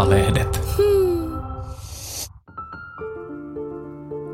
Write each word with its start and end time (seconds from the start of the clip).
Maalehdet. 0.00 0.60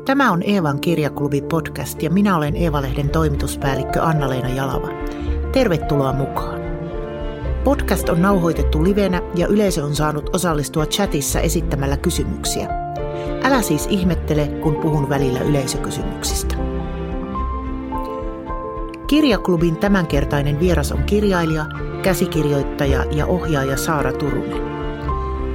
Tämä 0.05 0.31
on 0.31 0.43
Eevan 0.43 0.79
kirjaklubi 0.79 1.41
podcast 1.41 2.03
ja 2.03 2.09
minä 2.09 2.37
olen 2.37 2.55
Eeva-lehden 2.55 3.09
toimituspäällikkö 3.09 4.01
Anna-Leena 4.01 4.49
Jalava. 4.49 4.87
Tervetuloa 5.51 6.13
mukaan. 6.13 6.59
Podcast 7.63 8.09
on 8.09 8.21
nauhoitettu 8.21 8.83
livenä 8.83 9.21
ja 9.35 9.47
yleisö 9.47 9.83
on 9.83 9.95
saanut 9.95 10.35
osallistua 10.35 10.85
chatissa 10.85 11.39
esittämällä 11.39 11.97
kysymyksiä. 11.97 12.69
Älä 13.43 13.61
siis 13.61 13.87
ihmettele, 13.89 14.47
kun 14.47 14.75
puhun 14.75 15.09
välillä 15.09 15.39
yleisökysymyksistä. 15.39 16.55
Kirjaklubin 19.07 19.77
tämänkertainen 19.77 20.59
vieras 20.59 20.91
on 20.91 21.03
kirjailija, 21.03 21.65
käsikirjoittaja 22.03 23.05
ja 23.11 23.25
ohjaaja 23.25 23.77
Saara 23.77 24.13
Turunen. 24.13 24.86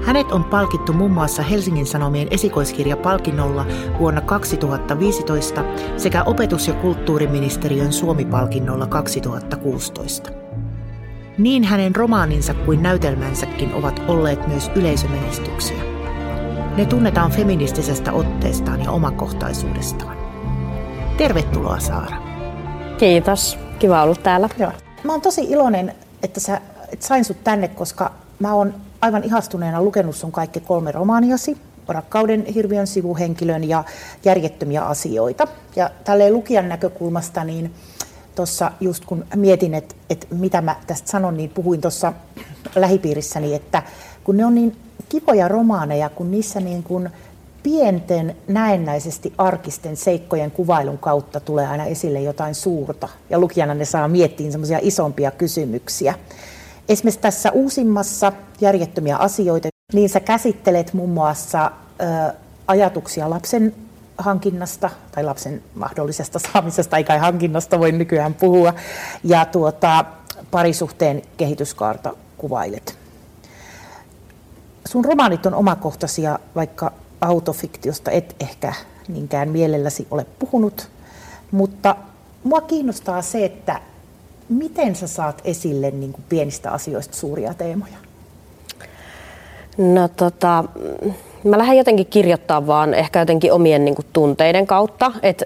Hänet 0.02 0.33
on 0.33 0.45
palkittu 0.45 0.92
muun 0.92 1.11
muassa 1.11 1.42
Helsingin 1.42 1.87
Sanomien 1.87 2.29
esikoiskirjapalkinnolla 2.30 3.66
vuonna 3.98 4.20
2015 4.20 5.65
sekä 5.97 6.23
opetus- 6.23 6.69
ja 6.69 6.75
kulttuuriministeriön 6.75 7.92
Suomi-palkinnolla 7.92 8.87
2016. 8.87 10.30
Niin 11.38 11.65
hänen 11.65 11.97
romaaninsa 11.97 12.55
kuin 12.55 12.83
näytelmänsäkin 12.83 13.75
ovat 13.75 14.02
olleet 14.09 14.47
myös 14.47 14.70
yleisömenestyksiä. 14.75 15.83
Ne 16.77 16.87
tunnetaan 16.87 17.30
feministisestä 17.30 18.12
otteestaan 18.12 18.83
ja 18.84 18.91
omakohtaisuudestaan. 18.91 20.16
Tervetuloa 21.16 21.80
Saara. 21.80 22.16
Kiitos. 22.98 23.59
Kiva 23.78 24.03
olla 24.03 24.14
täällä. 24.14 24.48
Joo. 24.59 24.73
Mä 25.05 25.12
oon 25.12 25.20
tosi 25.20 25.45
iloinen, 25.45 25.95
että, 26.23 26.41
sä, 26.41 26.61
että 26.92 27.06
sain 27.06 27.25
sut 27.25 27.45
tänne, 27.45 27.69
koska 27.69 28.12
mä 28.39 28.55
oon 28.55 28.75
aivan 29.02 29.24
ihastuneena 29.24 29.83
lukenut 29.83 30.17
sun 30.17 30.33
kaikki 30.33 30.61
kolme 30.61 30.92
romaaniasi, 30.92 31.56
Rakkauden 31.89 32.47
hirviön 32.47 32.86
sivuhenkilön 32.86 33.69
ja 33.69 33.84
Järjettömiä 34.25 34.83
asioita. 34.83 35.48
Ja 35.77 35.91
tälleen 36.05 36.33
lukijan 36.33 36.69
näkökulmasta, 36.69 37.45
niin 37.45 37.75
tuossa 38.34 38.73
just 38.80 39.05
kun 39.05 39.25
mietin, 39.36 39.75
että, 39.75 39.95
että 40.11 40.27
mitä 40.30 40.61
mä 40.61 40.77
tästä 40.86 41.11
sanon, 41.11 41.36
niin 41.36 41.50
puhuin 41.50 41.80
tuossa 41.80 42.12
lähipiirissäni, 42.75 43.55
että 43.55 43.83
kun 44.25 44.36
ne 44.36 44.47
on 44.47 44.55
niin 44.55 44.77
kivoja 45.08 45.48
romaaneja, 45.48 46.08
kun 46.08 46.30
niissä 46.30 46.61
niin 46.61 46.83
kuin 46.83 47.11
pienten 47.62 48.36
näennäisesti 48.48 49.33
arkisten 49.39 49.97
seikkojen 49.97 50.50
kuvailun 50.50 50.98
kautta 50.98 51.41
tulee 51.41 51.67
aina 51.67 51.84
esille 51.84 52.20
jotain 52.20 52.55
suurta. 52.55 53.08
Ja 53.30 53.39
lukijana 53.39 53.75
ne 53.75 53.84
saa 53.84 54.08
miettiä 54.08 54.50
semmoisia 54.50 54.78
isompia 54.83 55.30
kysymyksiä. 55.30 56.14
Esimerkiksi 56.88 57.20
tässä 57.20 57.50
uusimmassa 57.50 58.33
järjettömiä 58.61 59.16
asioita, 59.16 59.69
niin 59.92 60.08
sä 60.08 60.20
käsittelet 60.20 60.92
muun 60.92 61.11
muassa 61.11 61.70
ö, 62.00 62.34
ajatuksia 62.66 63.30
lapsen 63.30 63.74
hankinnasta 64.19 64.91
tai 65.12 65.24
lapsen 65.24 65.62
mahdollisesta 65.74 66.39
saamisesta, 66.39 66.97
eikä 66.97 67.19
hankinnasta 67.19 67.78
voi 67.78 67.92
nykyään 67.92 68.34
puhua, 68.34 68.74
ja 69.24 69.44
tuota, 69.44 70.05
parisuhteen 70.50 71.22
kehityskaarta 71.36 72.14
kuvailet. 72.39 72.98
Sun 74.89 75.05
romaanit 75.05 75.46
on 75.46 75.55
omakohtaisia, 75.55 76.39
vaikka 76.55 76.92
autofiktiosta 77.20 78.11
et 78.11 78.36
ehkä 78.41 78.74
niinkään 79.08 79.48
mielelläsi 79.48 80.06
ole 80.11 80.27
puhunut, 80.39 80.91
mutta 81.50 81.96
mua 82.44 82.61
kiinnostaa 82.61 83.22
se, 83.22 83.44
että 83.44 83.80
miten 84.48 84.95
sä 84.95 85.07
saat 85.07 85.41
esille 85.45 85.91
niin 85.91 86.12
kuin 86.12 86.25
pienistä 86.29 86.71
asioista 86.71 87.17
suuria 87.17 87.55
teemoja? 87.55 87.97
No 89.79 90.09
tota, 90.09 90.65
mä 91.45 91.59
lähden 91.59 91.79
jotenkin 91.79 92.07
kirjoittaa 92.07 92.67
vaan 92.67 92.95
ehkä 92.95 93.19
jotenkin 93.19 93.52
omien 93.52 93.85
niin 93.85 93.95
kuin, 93.95 94.07
tunteiden 94.13 94.67
kautta. 94.67 95.13
Et, 95.23 95.42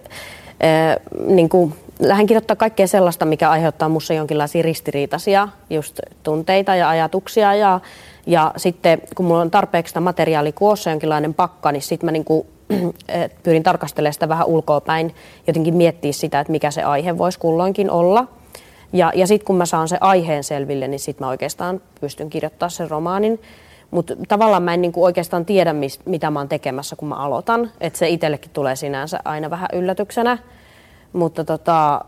äh, 0.64 0.96
niin 1.26 1.48
kuin, 1.48 1.74
lähden 2.00 2.26
kirjoittaa 2.26 2.56
kaikkea 2.56 2.86
sellaista, 2.86 3.24
mikä 3.24 3.50
aiheuttaa 3.50 3.88
minussa 3.88 4.14
jonkinlaisia 4.14 4.62
ristiriitaisia 4.62 5.48
just 5.70 6.00
tunteita 6.22 6.74
ja 6.74 6.88
ajatuksia. 6.88 7.54
Ja, 7.54 7.80
ja 8.26 8.52
sitten 8.56 9.02
kun 9.16 9.26
mulla 9.26 9.40
on 9.40 9.50
tarpeeksi 9.50 9.90
sitä 9.90 10.00
materiaalia 10.00 10.52
koossa 10.52 10.90
jonkinlainen 10.90 11.34
pakka, 11.34 11.72
niin 11.72 11.82
sitten 11.82 12.06
mä 12.06 12.12
niin 12.16 12.24
kuin, 12.24 12.46
pyrin 13.42 13.62
tarkastelemaan 13.62 14.12
sitä 14.12 14.28
vähän 14.28 14.46
ulkoapäin, 14.46 15.14
jotenkin 15.46 15.74
miettiä 15.74 16.12
sitä, 16.12 16.40
että 16.40 16.50
mikä 16.50 16.70
se 16.70 16.82
aihe 16.82 17.18
voisi 17.18 17.38
kulloinkin 17.38 17.90
olla– 17.90 18.26
ja, 18.92 19.12
ja 19.14 19.26
sitten 19.26 19.46
kun 19.46 19.56
mä 19.56 19.66
saan 19.66 19.88
se 19.88 19.98
aiheen 20.00 20.44
selville, 20.44 20.88
niin 20.88 21.00
sitten 21.00 21.26
mä 21.26 21.30
oikeastaan 21.30 21.80
pystyn 22.00 22.30
kirjoittamaan 22.30 22.70
sen 22.70 22.90
romaanin. 22.90 23.40
Mutta 23.90 24.14
tavallaan 24.28 24.62
mä 24.62 24.74
en 24.74 24.82
niinku 24.82 25.04
oikeastaan 25.04 25.44
tiedä, 25.44 25.72
mis, 25.72 26.00
mitä 26.04 26.30
mä 26.30 26.40
oon 26.40 26.48
tekemässä, 26.48 26.96
kun 26.96 27.08
mä 27.08 27.14
aloitan. 27.14 27.70
Että 27.80 27.98
se 27.98 28.08
itsellekin 28.08 28.50
tulee 28.50 28.76
sinänsä 28.76 29.20
aina 29.24 29.50
vähän 29.50 29.68
yllätyksenä. 29.72 30.38
Mutta 31.12 31.44
tota, 31.44 32.00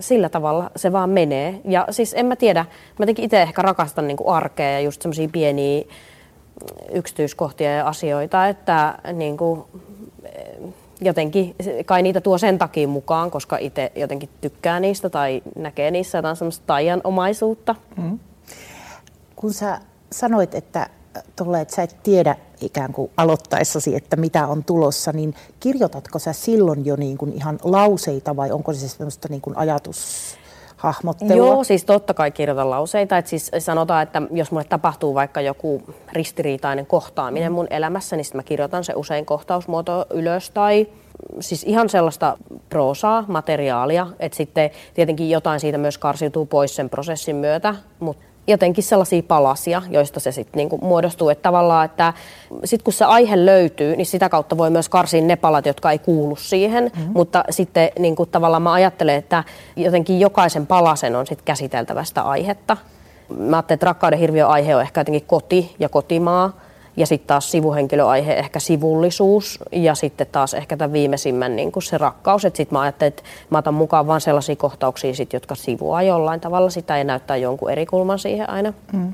sillä 0.00 0.28
tavalla 0.28 0.70
se 0.76 0.92
vaan 0.92 1.10
menee. 1.10 1.60
Ja 1.64 1.86
siis 1.90 2.14
en 2.14 2.26
mä 2.26 2.36
tiedä, 2.36 2.60
mä 2.98 3.02
jotenkin 3.02 3.24
itse 3.24 3.42
ehkä 3.42 3.62
rakastan 3.62 4.06
niinku 4.06 4.30
arkea 4.30 4.70
ja 4.70 4.80
just 4.80 5.02
semmoisia 5.02 5.28
pieniä 5.32 5.84
yksityiskohtia 6.92 7.70
ja 7.70 7.88
asioita, 7.88 8.48
että 8.48 8.98
niinku, 9.12 9.68
jotenkin 11.02 11.56
kai 11.86 12.02
niitä 12.02 12.20
tuo 12.20 12.38
sen 12.38 12.58
takia 12.58 12.88
mukaan, 12.88 13.30
koska 13.30 13.56
itse 13.56 13.92
jotenkin 13.96 14.28
tykkää 14.40 14.80
niistä 14.80 15.10
tai 15.10 15.42
näkee 15.56 15.90
niissä 15.90 16.18
jotain 16.18 16.36
semmoista 16.36 16.66
taianomaisuutta. 16.66 17.74
Mm. 17.96 18.18
Kun 19.36 19.52
sä 19.52 19.80
sanoit, 20.12 20.54
että 20.54 20.90
tolle, 21.36 21.60
että 21.60 21.74
sä 21.74 21.82
et 21.82 21.96
tiedä 22.02 22.36
ikään 22.60 22.92
kuin 22.92 23.10
aloittaessasi, 23.16 23.96
että 23.96 24.16
mitä 24.16 24.46
on 24.46 24.64
tulossa, 24.64 25.12
niin 25.12 25.34
kirjoitatko 25.60 26.18
sä 26.18 26.32
silloin 26.32 26.86
jo 26.86 26.96
niin 26.96 27.18
kuin 27.18 27.32
ihan 27.32 27.58
lauseita 27.62 28.36
vai 28.36 28.50
onko 28.50 28.72
se 28.72 28.88
semmoista 28.88 29.28
niin 29.30 29.40
kuin 29.40 29.56
ajatus 29.56 30.36
hahmottelua? 30.82 31.36
Joo, 31.36 31.64
siis 31.64 31.84
totta 31.84 32.14
kai 32.14 32.30
kirjoitan 32.30 32.70
lauseita. 32.70 33.18
Et 33.18 33.26
siis 33.26 33.50
sanotaan, 33.58 34.02
että 34.02 34.22
jos 34.30 34.50
mulle 34.50 34.64
tapahtuu 34.64 35.14
vaikka 35.14 35.40
joku 35.40 35.82
ristiriitainen 36.12 36.86
kohtaaminen 36.86 37.52
mm. 37.52 37.54
mun 37.54 37.66
elämässä, 37.70 38.16
niin 38.16 38.26
mä 38.34 38.42
kirjoitan 38.42 38.84
se 38.84 38.92
usein 38.96 39.26
kohtausmuoto 39.26 40.06
ylös 40.10 40.50
tai 40.50 40.86
siis 41.40 41.64
ihan 41.64 41.88
sellaista 41.88 42.38
proosaa, 42.68 43.24
materiaalia, 43.28 44.06
että 44.20 44.36
sitten 44.36 44.70
tietenkin 44.94 45.30
jotain 45.30 45.60
siitä 45.60 45.78
myös 45.78 45.98
karsiutuu 45.98 46.46
pois 46.46 46.76
sen 46.76 46.90
prosessin 46.90 47.36
myötä, 47.36 47.74
mutta 48.00 48.24
jotenkin 48.46 48.84
sellaisia 48.84 49.22
palasia, 49.22 49.82
joista 49.90 50.20
se 50.20 50.32
sitten 50.32 50.58
niinku 50.58 50.78
muodostuu. 50.78 51.28
Että 51.28 51.42
tavallaan, 51.42 51.84
että 51.84 52.12
sitten 52.64 52.84
kun 52.84 52.92
se 52.92 53.04
aihe 53.04 53.46
löytyy, 53.46 53.96
niin 53.96 54.06
sitä 54.06 54.28
kautta 54.28 54.58
voi 54.58 54.70
myös 54.70 54.88
karsia 54.88 55.22
ne 55.22 55.36
palat, 55.36 55.66
jotka 55.66 55.90
ei 55.90 55.98
kuulu 55.98 56.36
siihen. 56.36 56.84
Mm-hmm. 56.84 57.12
Mutta 57.12 57.44
sitten 57.50 57.90
niinku 57.98 58.26
tavallaan 58.26 58.62
mä 58.62 58.72
ajattelen, 58.72 59.16
että 59.16 59.44
jotenkin 59.76 60.20
jokaisen 60.20 60.66
palasen 60.66 61.16
on 61.16 61.26
sitten 61.26 61.44
käsiteltävästä 61.44 62.22
aihetta. 62.22 62.76
Mä 63.38 63.56
ajattelen, 63.56 63.76
että 63.76 63.86
rakkauden 63.86 64.18
hirviö 64.18 64.46
aihe 64.46 64.76
on 64.76 64.82
ehkä 64.82 65.00
jotenkin 65.00 65.26
koti 65.26 65.74
ja 65.78 65.88
kotimaa. 65.88 66.52
Ja 66.96 67.06
sitten 67.06 67.26
taas 67.26 67.50
sivuhenkilöaihe 67.50 68.34
ehkä 68.34 68.60
sivullisuus 68.60 69.58
ja 69.72 69.94
sitten 69.94 70.26
taas 70.32 70.54
ehkä 70.54 70.76
tämän 70.76 70.92
viimeisimmän 70.92 71.56
niin 71.56 71.72
kuin 71.72 71.82
se 71.82 71.98
rakkaus. 71.98 72.44
Että 72.44 72.56
sitten 72.56 72.76
mä 72.76 72.80
ajattelin, 72.80 73.08
että 73.08 73.22
mä 73.50 73.58
otan 73.58 73.74
mukaan 73.74 74.06
vain 74.06 74.20
sellaisia 74.20 74.56
kohtauksia, 74.56 75.14
sit, 75.14 75.32
jotka 75.32 75.54
sivuaa 75.54 76.02
jollain 76.02 76.40
tavalla 76.40 76.70
sitä 76.70 76.98
ja 76.98 77.04
näyttää 77.04 77.36
jonkun 77.36 77.70
eri 77.70 77.86
kulman 77.86 78.18
siihen 78.18 78.50
aina. 78.50 78.72
Mm. 78.92 79.12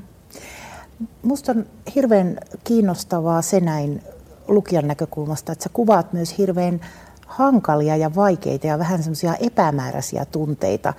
Musta 1.21 1.51
on 1.51 1.65
hirveän 1.95 2.37
kiinnostavaa 2.63 3.41
se 3.41 3.59
näin 3.59 4.01
lukijan 4.47 4.87
näkökulmasta, 4.87 5.51
että 5.51 5.63
sä 5.63 5.69
kuvaat 5.73 6.13
myös 6.13 6.37
hirveän 6.37 6.81
hankalia 7.27 7.95
ja 7.95 8.15
vaikeita 8.15 8.67
ja 8.67 8.79
vähän 8.79 9.03
semmoisia 9.03 9.35
epämääräisiä 9.35 10.25
tunteita, 10.25 10.93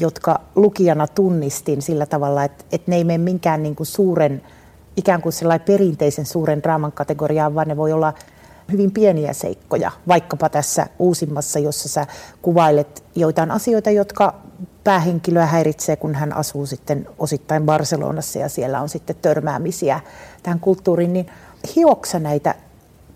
jotka 0.00 0.40
lukijana 0.54 1.06
tunnistin 1.06 1.82
sillä 1.82 2.06
tavalla, 2.06 2.44
että, 2.44 2.64
että 2.72 2.90
ne 2.90 2.96
ei 2.96 3.04
mene 3.04 3.18
minkään 3.18 3.62
niin 3.62 3.76
kuin 3.76 3.86
suuren 3.86 4.42
ikään 4.98 5.22
kuin 5.22 5.32
sellainen 5.32 5.66
perinteisen 5.66 6.26
suuren 6.26 6.62
draaman 6.62 6.92
kategoriaan, 6.92 7.54
vaan 7.54 7.68
ne 7.68 7.76
voi 7.76 7.92
olla 7.92 8.14
hyvin 8.72 8.90
pieniä 8.90 9.32
seikkoja, 9.32 9.90
vaikkapa 10.08 10.48
tässä 10.48 10.86
uusimmassa, 10.98 11.58
jossa 11.58 11.88
sä 11.88 12.06
kuvailet 12.42 13.04
joitain 13.14 13.50
asioita, 13.50 13.90
jotka 13.90 14.34
päähenkilöä 14.84 15.46
häiritsee, 15.46 15.96
kun 15.96 16.14
hän 16.14 16.32
asuu 16.32 16.66
sitten 16.66 17.08
osittain 17.18 17.64
Barcelonassa 17.64 18.38
ja 18.38 18.48
siellä 18.48 18.80
on 18.80 18.88
sitten 18.88 19.16
törmäämisiä 19.22 20.00
tähän 20.42 20.60
kulttuuriin, 20.60 21.12
niin 21.12 21.26
hioksa 21.76 22.18
näitä 22.18 22.54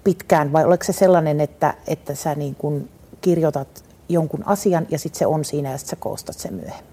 pitkään 0.05 0.53
vai 0.53 0.65
oliko 0.65 0.85
se 0.85 0.93
sellainen, 0.93 1.41
että, 1.41 1.75
että 1.87 2.15
sä 2.15 2.35
niin 2.35 2.55
kuin 2.55 2.91
kirjoitat 3.21 3.85
jonkun 4.09 4.47
asian 4.47 4.87
ja 4.91 4.99
sitten 4.99 5.19
se 5.19 5.27
on 5.27 5.45
siinä 5.45 5.71
ja 5.71 5.79
sitten 5.79 5.91
sä 5.91 5.97
koostat 6.01 6.39
sen 6.39 6.55
myöhemmin? 6.55 6.92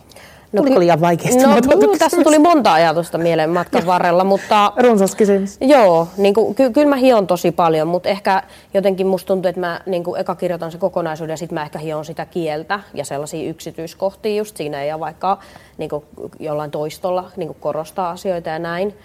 No, 0.51 0.61
Tuliko 0.61 0.79
liian 0.79 1.01
vaikeasti? 1.01 1.43
No, 1.43 1.49
no, 1.49 1.97
tässä 1.99 2.23
tuli 2.23 2.39
monta 2.39 2.73
ajatusta 2.73 3.17
mieleen 3.17 3.49
matkan 3.49 3.85
varrella, 3.85 4.23
mutta... 4.23 4.73
Runsas 4.77 5.15
kysymys. 5.15 5.57
Joo, 5.61 6.07
niin 6.17 6.33
kuin, 6.33 6.55
ky- 6.55 6.69
kyllä 6.69 6.89
mä 6.89 6.95
hion 6.95 7.27
tosi 7.27 7.51
paljon, 7.51 7.87
mutta 7.87 8.09
ehkä 8.09 8.43
jotenkin 8.73 9.07
musta 9.07 9.27
tuntuu, 9.27 9.49
että 9.49 9.61
mä 9.61 9.81
niin 9.85 10.03
kuin 10.03 10.21
eka 10.21 10.35
kirjoitan 10.35 10.71
se 10.71 10.77
kokonaisuuden 10.77 11.33
ja 11.33 11.37
sitten 11.37 11.53
mä 11.53 11.61
ehkä 11.61 11.79
hion 11.79 12.05
sitä 12.05 12.25
kieltä 12.25 12.79
ja 12.93 13.05
sellaisia 13.05 13.49
yksityiskohtia 13.49 14.35
just 14.35 14.57
siinä 14.57 14.83
ja 14.83 14.99
vaikka 14.99 15.37
niin 15.77 15.89
kuin 15.89 16.05
jollain 16.39 16.71
toistolla 16.71 17.31
niin 17.35 17.47
kuin 17.47 17.57
korostaa 17.59 18.09
asioita 18.09 18.49
ja 18.49 18.59
näin. 18.59 18.95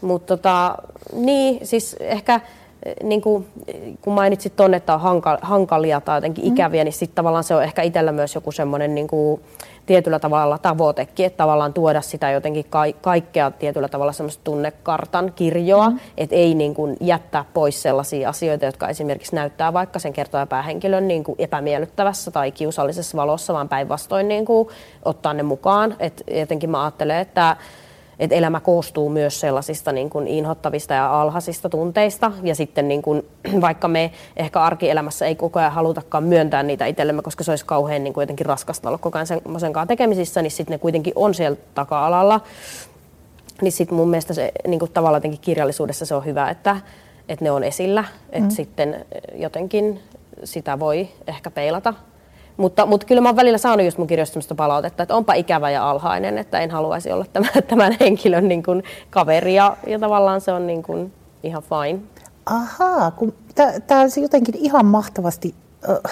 Mutta 0.00 0.36
tota, 0.36 0.74
niin, 1.12 1.66
siis 1.66 1.96
ehkä 2.00 2.40
niin 3.02 3.20
kuin, 3.20 3.46
kun 4.00 4.12
mainitsit 4.12 4.56
tuonne, 4.56 4.76
että 4.76 4.94
on 4.94 5.22
hankalia 5.42 6.00
tai 6.00 6.16
jotenkin 6.16 6.44
mm. 6.44 6.52
ikäviä, 6.52 6.84
niin 6.84 6.92
sitten 6.92 7.14
tavallaan 7.14 7.44
se 7.44 7.54
on 7.54 7.64
ehkä 7.64 7.82
itsellä 7.82 8.12
myös 8.12 8.34
joku 8.34 8.52
semmoinen 8.52 8.94
niin 8.94 9.08
kuin, 9.08 9.40
tietyllä 9.88 10.18
tavalla 10.18 10.58
tavoitekin, 10.58 11.26
että 11.26 11.36
tavallaan 11.36 11.72
tuoda 11.72 12.00
sitä 12.00 12.30
jotenkin 12.30 12.64
ka- 12.70 12.92
kaikkea 13.00 13.50
tietyllä 13.50 13.88
tavalla 13.88 14.12
semmoista 14.12 14.44
tunnekartan 14.44 15.32
kirjoa, 15.36 15.90
mm. 15.90 15.98
että 16.16 16.36
ei 16.36 16.54
niin 16.54 16.74
kuin 16.74 16.96
jättää 17.00 17.44
pois 17.54 17.82
sellaisia 17.82 18.28
asioita, 18.28 18.64
jotka 18.64 18.88
esimerkiksi 18.88 19.34
näyttää 19.34 19.72
vaikka 19.72 19.98
sen 19.98 20.12
kertoja 20.12 20.46
päähenkilön 20.46 21.08
niin 21.08 21.24
kuin 21.24 21.36
epämiellyttävässä 21.38 22.30
tai 22.30 22.52
kiusallisessa 22.52 23.16
valossa, 23.16 23.54
vaan 23.54 23.68
päinvastoin 23.68 24.28
niin 24.28 24.44
kuin 24.44 24.68
ottaa 25.04 25.34
ne 25.34 25.42
mukaan. 25.42 25.96
Et 25.98 26.22
jotenkin 26.30 26.70
mä 26.70 26.84
ajattelen, 26.84 27.18
että 27.18 27.56
että 28.18 28.36
elämä 28.36 28.60
koostuu 28.60 29.10
myös 29.10 29.40
sellaisista 29.40 29.92
niin 29.92 30.10
kuin 30.10 30.26
inhottavista 30.26 30.94
ja 30.94 31.20
alhaisista 31.20 31.68
tunteista. 31.68 32.32
Ja 32.42 32.54
sitten 32.54 32.88
niin 32.88 33.02
kuin, 33.02 33.22
vaikka 33.60 33.88
me 33.88 34.10
ehkä 34.36 34.60
arkielämässä 34.60 35.26
ei 35.26 35.34
koko 35.34 35.58
ajan 35.58 35.72
halutakaan 35.72 36.24
myöntää 36.24 36.62
niitä 36.62 36.86
itsellemme, 36.86 37.22
koska 37.22 37.44
se 37.44 37.52
olisi 37.52 37.66
kauhean 37.66 38.04
niin 38.04 38.14
kuin 38.14 38.22
jotenkin 38.22 38.46
raskasta 38.46 38.88
olla 38.88 38.98
koko 38.98 39.18
ajan 39.18 39.26
sen 39.26 39.42
kanssa 39.72 39.86
tekemisissä, 39.86 40.42
niin 40.42 40.50
sitten 40.50 40.74
ne 40.74 40.78
kuitenkin 40.78 41.12
on 41.16 41.34
siellä 41.34 41.58
taka-alalla. 41.74 42.40
Niin 43.62 43.72
sitten 43.72 43.96
mun 43.96 44.10
mielestä 44.10 44.34
se 44.34 44.52
niin 44.66 44.80
kuin 44.80 44.92
tavallaan 44.92 45.18
jotenkin 45.18 45.40
kirjallisuudessa 45.40 46.06
se 46.06 46.14
on 46.14 46.24
hyvä, 46.24 46.50
että, 46.50 46.76
että 47.28 47.44
ne 47.44 47.50
on 47.50 47.64
esillä. 47.64 48.04
Että 48.30 48.48
mm. 48.48 48.50
sitten 48.50 49.06
jotenkin 49.34 50.00
sitä 50.44 50.78
voi 50.78 51.08
ehkä 51.26 51.50
peilata 51.50 51.94
mutta, 52.58 52.86
mutta 52.86 53.06
kyllä 53.06 53.20
mä 53.20 53.28
oon 53.28 53.36
välillä 53.36 53.58
saanut 53.58 53.84
just 53.84 53.98
mun 53.98 54.06
kirjoista 54.06 54.54
palautetta, 54.54 55.02
että 55.02 55.14
onpa 55.14 55.34
ikävä 55.34 55.70
ja 55.70 55.90
alhainen, 55.90 56.38
että 56.38 56.60
en 56.60 56.70
haluaisi 56.70 57.12
olla 57.12 57.24
tämän, 57.32 57.50
tämän 57.70 57.96
henkilön 58.00 58.48
niin 58.48 58.62
kuin 58.62 58.82
kaveri 59.10 59.54
ja, 59.54 59.76
ja 59.86 59.98
tavallaan 59.98 60.40
se 60.40 60.52
on 60.52 60.66
niin 60.66 60.82
kuin 60.82 61.12
ihan 61.42 61.62
fine. 61.62 61.98
Ahaa, 62.46 63.10
kun 63.10 63.34
tämä 63.86 64.04
jotenkin 64.22 64.54
ihan 64.58 64.86
mahtavasti 64.86 65.54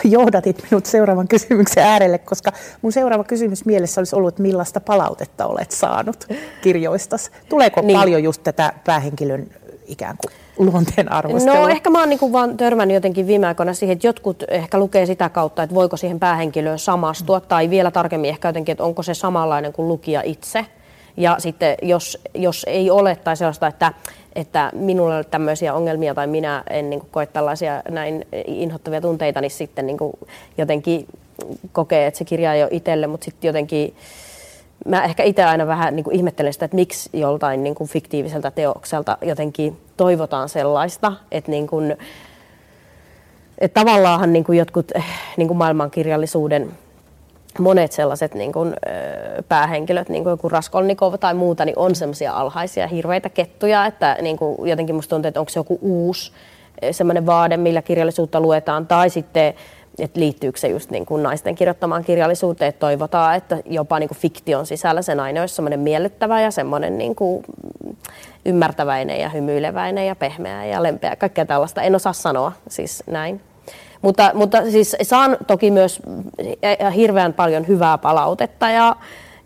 johdatit 0.05 0.63
minut 0.71 0.87
seuraavan 0.87 1.29
kysymyksen 1.29 1.85
äärelle, 1.85 2.19
koska 2.19 2.53
mun 2.83 2.93
seuraava 2.93 3.25
kysymys 3.25 3.65
mielessä 3.65 4.01
olisi 4.01 4.17
ollut, 4.17 4.29
että 4.29 4.43
millaista 4.43 4.81
palautetta 4.81 5.47
olet 5.47 5.71
saanut 5.71 6.27
kirjoistas. 6.63 7.31
Tuleeko 7.49 7.81
niin. 7.81 7.99
paljon 7.99 8.23
just 8.23 8.43
tätä 8.45 8.73
päähenkilön 8.85 9.47
ikään 9.89 10.17
kuin 10.17 10.33
luonteen 10.73 11.13
arvostelua? 11.13 11.61
No 11.61 11.69
ehkä 11.69 11.91
mä 11.91 12.01
oon 12.01 12.09
niin 12.09 12.33
vaan 12.33 12.57
törmännyt 12.57 12.95
jotenkin 12.95 13.27
viime 13.27 13.47
aikoina 13.47 13.75
siihen, 13.75 13.95
että 13.95 14.07
jotkut 14.07 14.45
ehkä 14.49 14.79
lukee 14.79 15.07
sitä 15.07 15.29
kautta, 15.29 15.63
että 15.63 15.75
voiko 15.75 15.97
siihen 15.97 16.21
päähenkilöön 16.21 16.79
samastua, 16.79 17.39
mm. 17.39 17.45
tai 17.49 17.71
vielä 17.71 17.91
tarkemmin 17.91 18.31
ehkä 18.31 18.49
jotenkin, 18.49 18.73
että 18.73 18.85
onko 18.85 19.03
se 19.03 19.15
samanlainen 19.15 19.73
kuin 19.73 19.89
lukija 19.89 20.23
itse. 20.25 20.67
Ja 21.17 21.37
sitten 21.39 21.75
jos, 21.83 22.19
jos 22.35 22.65
ei 22.69 22.91
ole 22.91 23.17
tai 23.17 23.37
sellaista, 23.37 23.67
että, 23.67 23.93
että 24.35 24.71
minulla 24.75 25.15
ei 25.15 25.19
ole 25.19 25.25
tämmöisiä 25.25 25.75
ongelmia 25.75 26.15
tai 26.15 26.27
minä 26.27 26.63
en 26.71 26.91
niin 26.91 27.01
kuin, 27.01 27.11
koe 27.13 27.27
tällaisia 27.27 27.83
näin 27.89 28.27
inhottavia 28.47 29.01
tunteita, 29.01 29.41
niin 29.41 29.51
sitten 29.51 29.87
niin 29.87 29.99
kuin, 29.99 30.13
jotenkin 30.59 31.07
kokee, 31.73 32.07
että 32.07 32.19
se 32.19 32.25
kirja 32.25 32.55
ei 32.55 32.63
ole 32.63 32.71
itselle, 32.73 33.07
mutta 33.07 33.25
sitten 33.25 33.49
jotenkin 33.49 33.95
mä 34.87 35.05
ehkä 35.05 35.23
itse 35.23 35.45
aina 35.45 35.67
vähän 35.67 35.97
niin 35.97 36.05
kuin 36.05 36.17
ihmettelen 36.17 36.53
sitä, 36.53 36.65
että 36.65 36.75
miksi 36.75 37.11
joltain 37.13 37.63
niin 37.63 37.75
kuin 37.75 37.89
fiktiiviseltä 37.89 38.51
teokselta 38.51 39.19
jotenkin 39.23 39.77
toivotaan 39.97 40.49
sellaista, 40.49 41.13
että 41.33 41.51
niin 41.51 41.67
kuin, 41.67 41.97
että 43.59 43.81
tavallaanhan 43.81 44.33
niin 44.33 44.45
kuin 44.45 44.59
jotkut 44.59 44.93
eh, 44.95 45.05
niin 45.37 45.49
kuin 45.49 45.59
maailmankirjallisuuden 45.59 46.71
monet 47.59 47.93
sellaiset 47.93 48.35
niin 48.35 48.53
kuin, 48.53 48.75
päähenkilöt, 49.49 50.09
niin 50.09 50.23
kuin 50.23 50.31
joku 50.31 50.49
Raskolnikov 50.49 51.15
tai 51.21 51.35
muuta, 51.35 51.65
niin 51.65 51.79
on 51.79 51.95
semmoisia 51.95 52.33
alhaisia, 52.33 52.87
hirveitä 52.87 53.29
kettuja, 53.29 53.87
että 53.87 54.17
niin 54.21 54.37
kuin 54.37 54.69
jotenkin 54.69 54.95
musta 54.95 55.11
tuntuu, 55.11 55.29
että 55.29 55.41
onko 55.41 55.51
se 55.51 55.61
joku 55.61 55.79
uusi 55.83 56.33
semmoinen 56.91 57.27
vaade, 57.27 57.57
millä 57.57 57.83
kirjallisuutta 57.83 58.41
luetaan, 58.41 58.87
tai 58.87 59.11
sitten 59.11 59.55
että 59.99 60.21
liittyykö 60.21 60.59
se 60.59 60.69
just 60.69 60.91
niin 60.91 61.07
kuin 61.07 61.23
naisten 61.23 61.55
kirjoittamaan 61.55 62.05
kirjallisuuteen, 62.05 62.69
että 62.69 62.81
toivotaan, 62.81 63.37
että 63.37 63.59
jopa 63.65 63.99
niin 63.99 64.09
kuin 64.09 64.19
fiktion 64.19 64.67
sisällä 64.67 65.03
se 65.03 65.15
nainen 65.15 65.43
olisi 65.43 65.55
semmoinen 65.55 65.81
miellyttävä 65.81 66.41
ja 66.41 66.51
semmoinen 66.51 66.99
niin 66.99 67.15
kuin 67.15 67.45
ymmärtäväinen 68.45 69.21
ja 69.21 69.29
hymyileväinen 69.29 70.07
ja 70.07 70.17
pehmeä 70.17 70.65
ja 70.65 70.83
lempeä, 70.83 71.17
kaikkea 71.17 71.47
tällaista. 71.47 71.83
En 71.83 71.95
osaa 71.95 72.13
sanoa 72.13 72.53
siis 72.69 73.03
näin. 73.07 73.41
Mutta, 74.03 74.31
mutta 74.35 74.71
siis 74.71 74.97
saan 75.03 75.37
toki 75.47 75.71
myös 75.71 76.03
hirveän 76.95 77.33
paljon 77.33 77.69
hyvää 77.69 77.99
palautetta 77.99 78.71
ja, 78.71 78.97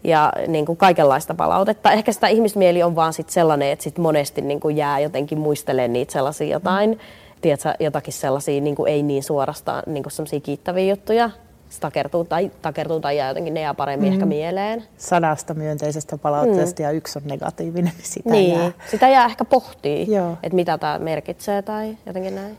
ja 0.05 0.33
niin 0.47 0.67
kuin 0.67 0.77
kaikenlaista 0.77 1.35
palautetta. 1.35 1.93
Ehkä 1.93 2.13
sitä 2.13 2.29
ihmismieli 2.29 2.83
on 2.83 2.97
vaan 2.97 3.13
sit 3.13 3.31
sellainen, 3.31 3.69
että 3.69 3.83
sit 3.83 3.99
monesti 3.99 4.41
niin 4.41 4.61
kuin 4.61 4.77
jää 4.77 5.01
jotenkin 5.01 5.39
muistelemaan 5.39 5.93
niitä 5.93 6.13
sellaisia 6.13 6.47
jotain, 6.47 6.91
mm 6.91 6.99
tiedätkö, 7.41 7.75
jotakin 7.81 8.13
sellaisia 8.13 8.61
niin 8.61 8.77
kuin 8.77 8.93
ei 8.93 9.03
niin 9.03 9.23
suorastaan 9.23 9.83
niin 9.87 10.03
kuin 10.03 10.41
kiittäviä 10.43 10.93
juttuja. 10.93 11.31
Se 11.69 11.81
takertuu 11.81 12.25
tai, 12.25 12.51
takertuu 12.63 13.01
tai 13.01 13.17
jää 13.17 13.29
jotenkin 13.29 13.55
ne 13.55 13.61
jää 13.61 13.75
paremmin 13.75 14.09
mm. 14.09 14.13
ehkä 14.13 14.27
mieleen. 14.27 14.85
Sadasta 14.97 15.55
myönteisestä 15.55 16.19
palautteesta 16.19 16.83
mm. 16.83 16.85
ja 16.85 16.91
yksi 16.91 17.19
on 17.19 17.25
negatiivinen, 17.25 17.93
niin 17.97 18.07
sitä 18.07 18.31
niin, 18.31 18.59
jää. 18.59 18.73
sitä 18.91 19.09
jää 19.09 19.25
ehkä 19.25 19.45
pohtii, 19.45 20.07
että 20.43 20.57
mitä 20.57 20.79
tämä 20.79 20.99
merkitsee 20.99 21.63
tai 21.63 21.97
jotenkin 22.07 22.35
näin. 22.35 22.57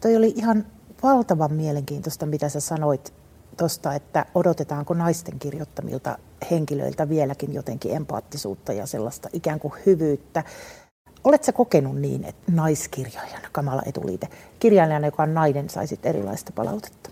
Toi 0.00 0.16
oli 0.16 0.32
ihan 0.36 0.66
valtavan 1.02 1.52
mielenkiintoista, 1.52 2.26
mitä 2.26 2.48
sä 2.48 2.60
sanoit 2.60 3.12
tuosta, 3.56 3.94
että 3.94 4.26
odotetaanko 4.34 4.94
naisten 4.94 5.38
kirjoittamilta 5.38 6.18
henkilöiltä 6.50 7.08
vieläkin 7.08 7.54
jotenkin 7.54 7.94
empaattisuutta 7.94 8.72
ja 8.72 8.86
sellaista 8.86 9.28
ikään 9.32 9.60
kuin 9.60 9.74
hyvyyttä. 9.86 10.44
Oletko 11.24 11.52
kokenut 11.52 11.96
niin, 11.96 12.24
että 12.24 12.52
naiskirjailijana, 12.52 13.48
kamala 13.52 13.82
etuliite, 13.86 14.28
kirjailijana, 14.58 15.06
joka 15.06 15.22
on 15.22 15.34
nainen, 15.34 15.70
saisit 15.70 16.06
erilaista 16.06 16.52
palautetta? 16.54 17.10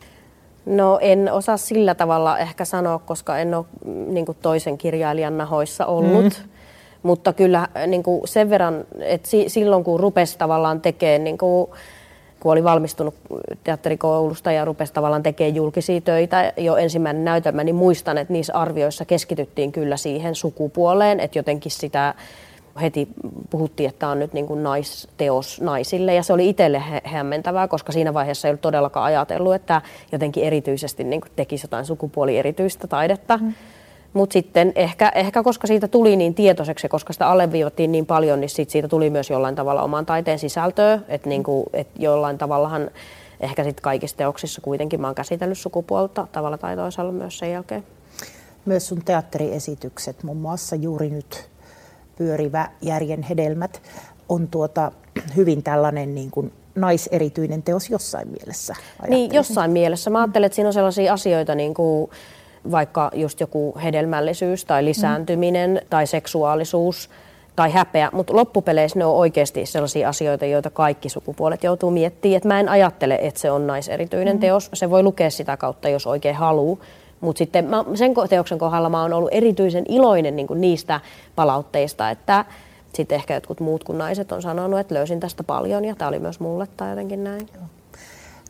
No 0.66 0.98
en 1.02 1.32
osaa 1.32 1.56
sillä 1.56 1.94
tavalla 1.94 2.38
ehkä 2.38 2.64
sanoa, 2.64 2.98
koska 2.98 3.38
en 3.38 3.54
ole 3.54 3.64
mm, 3.84 4.14
niin 4.14 4.26
toisen 4.42 4.78
kirjailijan 4.78 5.38
nahoissa 5.38 5.86
ollut. 5.86 6.24
Mm. 6.24 6.48
Mutta 7.02 7.32
kyllä 7.32 7.68
niin 7.86 8.02
kuin 8.02 8.28
sen 8.28 8.50
verran, 8.50 8.84
että 9.00 9.28
silloin 9.46 9.84
kun 9.84 10.00
rupesi 10.00 10.38
tavallaan 10.38 10.80
tekemään, 10.80 11.24
niin 11.24 11.38
kuin, 11.38 11.70
kun 12.40 12.52
oli 12.52 12.64
valmistunut 12.64 13.14
teatterikoulusta 13.64 14.52
ja 14.52 14.64
rupesi 14.64 14.92
tavallaan 14.92 15.22
tekemään 15.22 15.54
julkisia 15.54 16.00
töitä, 16.00 16.52
jo 16.56 16.76
ensimmäinen 16.76 17.24
näytelmä, 17.24 17.64
niin 17.64 17.74
muistan, 17.74 18.18
että 18.18 18.32
niissä 18.32 18.54
arvioissa 18.54 19.04
keskityttiin 19.04 19.72
kyllä 19.72 19.96
siihen 19.96 20.34
sukupuoleen, 20.34 21.20
että 21.20 21.38
jotenkin 21.38 21.72
sitä 21.72 22.14
heti 22.80 23.08
puhuttiin, 23.50 23.88
että 23.88 23.98
tämä 23.98 24.12
on 24.12 24.18
nyt 24.18 24.32
niin 24.32 24.46
kuin 24.46 24.62
naisteos 24.62 25.60
naisille 25.60 26.14
ja 26.14 26.22
se 26.22 26.32
oli 26.32 26.48
itselle 26.48 26.82
hämmentävää, 27.04 27.68
koska 27.68 27.92
siinä 27.92 28.14
vaiheessa 28.14 28.48
ei 28.48 28.50
ollut 28.50 28.60
todellakaan 28.60 29.06
ajatellut, 29.06 29.54
että 29.54 29.82
jotenkin 30.12 30.44
erityisesti 30.44 31.04
niin 31.04 31.20
kuin 31.20 31.32
tekisi 31.36 31.64
jotain 31.64 31.84
sukupuoli-erityistä 31.84 32.86
taidetta. 32.86 33.36
Mm. 33.36 33.54
Mutta 34.12 34.32
sitten 34.32 34.72
ehkä, 34.74 35.12
ehkä 35.14 35.42
koska 35.42 35.66
siitä 35.66 35.88
tuli 35.88 36.16
niin 36.16 36.34
tietoiseksi, 36.34 36.88
koska 36.88 37.12
sitä 37.12 37.28
alleviivattiin 37.28 37.92
niin 37.92 38.06
paljon, 38.06 38.40
niin 38.40 38.48
sit 38.48 38.70
siitä 38.70 38.88
tuli 38.88 39.10
myös 39.10 39.30
jollain 39.30 39.54
tavalla 39.54 39.82
oman 39.82 40.06
taiteen 40.06 40.38
sisältöä. 40.38 40.98
Että 41.08 41.28
niinku, 41.28 41.70
et 41.72 41.88
jollain 41.98 42.38
tavallahan 42.38 42.90
ehkä 43.40 43.64
sit 43.64 43.80
kaikissa 43.80 44.16
teoksissa 44.16 44.60
kuitenkin 44.60 45.00
mä 45.00 45.06
oon 45.06 45.14
käsitellyt 45.14 45.58
sukupuolta 45.58 46.26
tavalla 46.32 46.58
tai 46.58 46.76
toisella 46.76 47.12
myös 47.12 47.38
sen 47.38 47.50
jälkeen. 47.50 47.84
Myös 48.64 48.88
sun 48.88 49.04
teatteriesitykset, 49.04 50.22
muun 50.22 50.36
muassa 50.36 50.76
juuri 50.76 51.10
nyt 51.10 51.51
pyörivä 52.22 52.68
järjen 52.82 53.22
hedelmät 53.22 53.82
on 54.28 54.48
tuota, 54.48 54.92
hyvin 55.36 55.62
tällainen 55.62 56.14
niin 56.14 56.30
kuin 56.30 56.52
naiserityinen 56.74 57.62
teos 57.62 57.90
jossain 57.90 58.28
mielessä. 58.28 58.74
Niin, 59.08 59.34
jossain 59.34 59.70
mielessä. 59.70 60.10
Mä 60.10 60.20
ajattelen, 60.20 60.46
että 60.46 60.56
siinä 60.56 60.68
on 60.68 60.72
sellaisia 60.72 61.12
asioita 61.12 61.54
niin 61.54 61.74
kuin 61.74 62.10
vaikka 62.70 63.10
just 63.14 63.40
joku 63.40 63.74
hedelmällisyys 63.82 64.64
tai 64.64 64.84
lisääntyminen 64.84 65.70
mm. 65.70 65.86
tai 65.90 66.06
seksuaalisuus 66.06 67.10
tai 67.56 67.72
häpeä, 67.72 68.10
mutta 68.12 68.36
loppupeleissä 68.36 68.98
ne 68.98 69.04
on 69.04 69.14
oikeasti 69.14 69.66
sellaisia 69.66 70.08
asioita, 70.08 70.46
joita 70.46 70.70
kaikki 70.70 71.08
sukupuolet 71.08 71.64
joutuu 71.64 71.90
miettimään. 71.90 72.36
Et 72.36 72.44
mä 72.44 72.60
en 72.60 72.68
ajattele, 72.68 73.18
että 73.22 73.40
se 73.40 73.50
on 73.50 73.66
naiserityinen 73.66 74.36
mm. 74.36 74.40
teos. 74.40 74.70
Se 74.74 74.90
voi 74.90 75.02
lukea 75.02 75.30
sitä 75.30 75.56
kautta, 75.56 75.88
jos 75.88 76.06
oikein 76.06 76.36
haluaa. 76.36 76.78
Mutta 77.22 77.38
sitten 77.38 77.64
mä, 77.64 77.84
sen 77.94 78.14
teoksen 78.28 78.58
kohdalla 78.58 78.88
mä 78.88 79.02
oon 79.02 79.12
ollut 79.12 79.30
erityisen 79.32 79.84
iloinen 79.88 80.36
niin 80.36 80.46
niistä 80.54 81.00
palautteista, 81.36 82.10
että 82.10 82.44
sitten 82.92 83.16
ehkä 83.16 83.34
jotkut 83.34 83.60
muut 83.60 83.84
kuin 83.84 83.98
naiset 83.98 84.32
on 84.32 84.42
sanonut, 84.42 84.80
että 84.80 84.94
löysin 84.94 85.20
tästä 85.20 85.44
paljon 85.44 85.84
ja 85.84 85.96
tämä 85.96 86.08
oli 86.08 86.18
myös 86.18 86.40
mulle 86.40 86.66
tai 86.76 86.90
jotenkin 86.90 87.24
näin. 87.24 87.48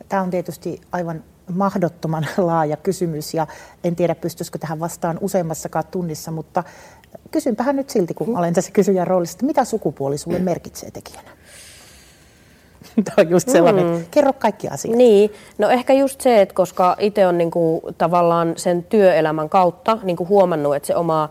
Tämä 0.08 0.22
on 0.22 0.30
tietysti 0.30 0.80
aivan 0.92 1.24
mahdottoman 1.54 2.26
laaja 2.38 2.76
kysymys 2.76 3.34
ja 3.34 3.46
en 3.84 3.96
tiedä 3.96 4.14
pystyisikö 4.14 4.58
tähän 4.58 4.80
vastaan 4.80 5.18
useammassakaan 5.20 5.84
tunnissa, 5.90 6.30
mutta 6.30 6.64
kysynpähän 7.30 7.76
nyt 7.76 7.90
silti, 7.90 8.14
kun 8.14 8.38
olen 8.38 8.54
tässä 8.54 8.70
kysyjän 8.70 9.06
roolissa, 9.06 9.34
että 9.34 9.46
mitä 9.46 9.64
sukupuoli 9.64 10.18
sulle 10.18 10.38
merkitsee 10.38 10.90
tekijänä? 10.90 11.30
Tämä 13.04 13.14
on 13.18 13.30
just 13.30 13.48
sellainen, 13.48 13.86
mm. 13.86 14.04
kerro 14.10 14.32
kaikki 14.32 14.68
asiat. 14.68 14.96
Niin, 14.96 15.32
no 15.58 15.68
ehkä 15.68 15.92
just 15.92 16.20
se, 16.20 16.40
että 16.40 16.54
koska 16.54 16.96
itse 16.98 17.26
on 17.26 17.38
niinku 17.38 17.82
tavallaan 17.98 18.52
sen 18.56 18.82
työelämän 18.82 19.48
kautta 19.48 19.98
niinku 20.02 20.26
huomannut, 20.26 20.76
että 20.76 20.86
se 20.86 20.96
oma 20.96 21.28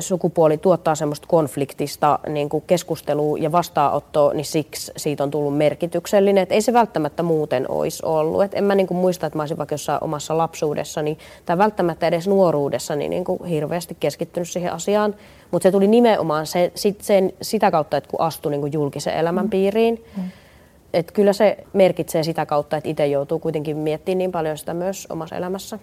sukupuoli 0.00 0.58
tuottaa 0.58 0.94
semmoista 0.94 1.26
konfliktista 1.26 2.18
niin 2.28 2.48
kuin 2.48 2.64
keskustelua 2.66 3.38
ja 3.38 3.52
vastaanottoa, 3.52 4.34
niin 4.34 4.44
siksi 4.44 4.92
siitä 4.96 5.22
on 5.24 5.30
tullut 5.30 5.56
merkityksellinen. 5.56 6.42
Et 6.42 6.52
ei 6.52 6.62
se 6.62 6.72
välttämättä 6.72 7.22
muuten 7.22 7.70
olisi 7.70 8.06
ollut. 8.06 8.42
Et 8.42 8.54
en 8.54 8.64
mä 8.64 8.74
niin 8.74 8.86
kuin 8.86 8.98
muista, 8.98 9.26
että 9.26 9.36
mä 9.36 9.42
olisin 9.42 9.58
vaikka 9.58 9.72
jossain 9.72 10.04
omassa 10.04 10.38
lapsuudessani 10.38 11.18
tai 11.46 11.58
välttämättä 11.58 12.06
edes 12.06 12.28
nuoruudessani 12.28 13.08
niin 13.08 13.24
kuin 13.24 13.44
hirveästi 13.44 13.96
keskittynyt 14.00 14.48
siihen 14.48 14.72
asiaan. 14.72 15.14
Mutta 15.50 15.62
se 15.62 15.72
tuli 15.72 15.86
nimenomaan 15.86 16.46
se, 16.46 16.72
sit 16.74 17.00
sen, 17.00 17.32
sitä 17.42 17.70
kautta, 17.70 17.96
että 17.96 18.10
kun 18.10 18.20
astui 18.20 18.50
niin 18.52 18.60
kuin 18.60 18.72
julkisen 18.72 19.14
elämän 19.14 19.44
mm. 19.44 19.50
piiriin. 19.50 20.04
Mm. 20.16 20.22
Et 20.92 21.12
kyllä 21.12 21.32
se 21.32 21.56
merkitsee 21.72 22.22
sitä 22.22 22.46
kautta, 22.46 22.76
että 22.76 22.90
itse 22.90 23.06
joutuu 23.06 23.38
kuitenkin 23.38 23.76
miettimään 23.76 24.18
niin 24.18 24.32
paljon 24.32 24.58
sitä 24.58 24.74
myös 24.74 25.06
omassa 25.10 25.36
elämässä. 25.36 25.78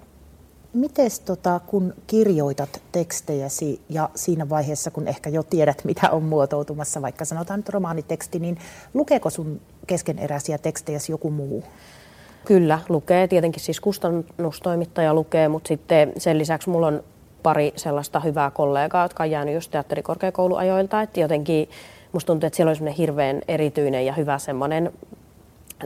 Miten 0.73 1.11
tota, 1.25 1.59
kun 1.67 1.93
kirjoitat 2.07 2.81
tekstejäsi 2.91 3.81
ja 3.89 4.09
siinä 4.15 4.49
vaiheessa, 4.49 4.91
kun 4.91 5.07
ehkä 5.07 5.29
jo 5.29 5.43
tiedät, 5.43 5.83
mitä 5.83 6.09
on 6.09 6.23
muotoutumassa, 6.23 7.01
vaikka 7.01 7.25
sanotaan 7.25 7.59
nyt 7.59 7.69
romaaniteksti, 7.69 8.39
niin 8.39 8.57
lukeeko 8.93 9.29
sun 9.29 9.61
keskeneräisiä 9.87 10.57
tekstejäsi 10.57 11.11
joku 11.11 11.29
muu? 11.31 11.63
Kyllä, 12.45 12.79
lukee. 12.89 13.27
Tietenkin 13.27 13.63
siis 13.63 13.79
kustannustoimittaja 13.79 15.13
lukee, 15.13 15.47
mutta 15.47 15.67
sitten 15.67 16.13
sen 16.17 16.37
lisäksi 16.37 16.69
mulla 16.69 16.87
on 16.87 17.03
pari 17.43 17.73
sellaista 17.75 18.19
hyvää 18.19 18.51
kollegaa, 18.51 19.05
jotka 19.05 19.23
on 19.23 19.31
jäänyt 19.31 19.53
just 19.53 19.71
teatterikorkeakouluajoilta. 19.71 21.01
Että 21.01 21.19
jotenkin 21.19 21.69
musta 22.15 22.27
tuntuu, 22.27 22.47
että 22.47 22.57
siellä 22.57 22.69
on 22.69 22.75
semmoinen 22.75 22.97
hirveän 22.97 23.41
erityinen 23.47 24.05
ja 24.05 24.13
hyvä 24.13 24.37
semmoinen 24.37 24.93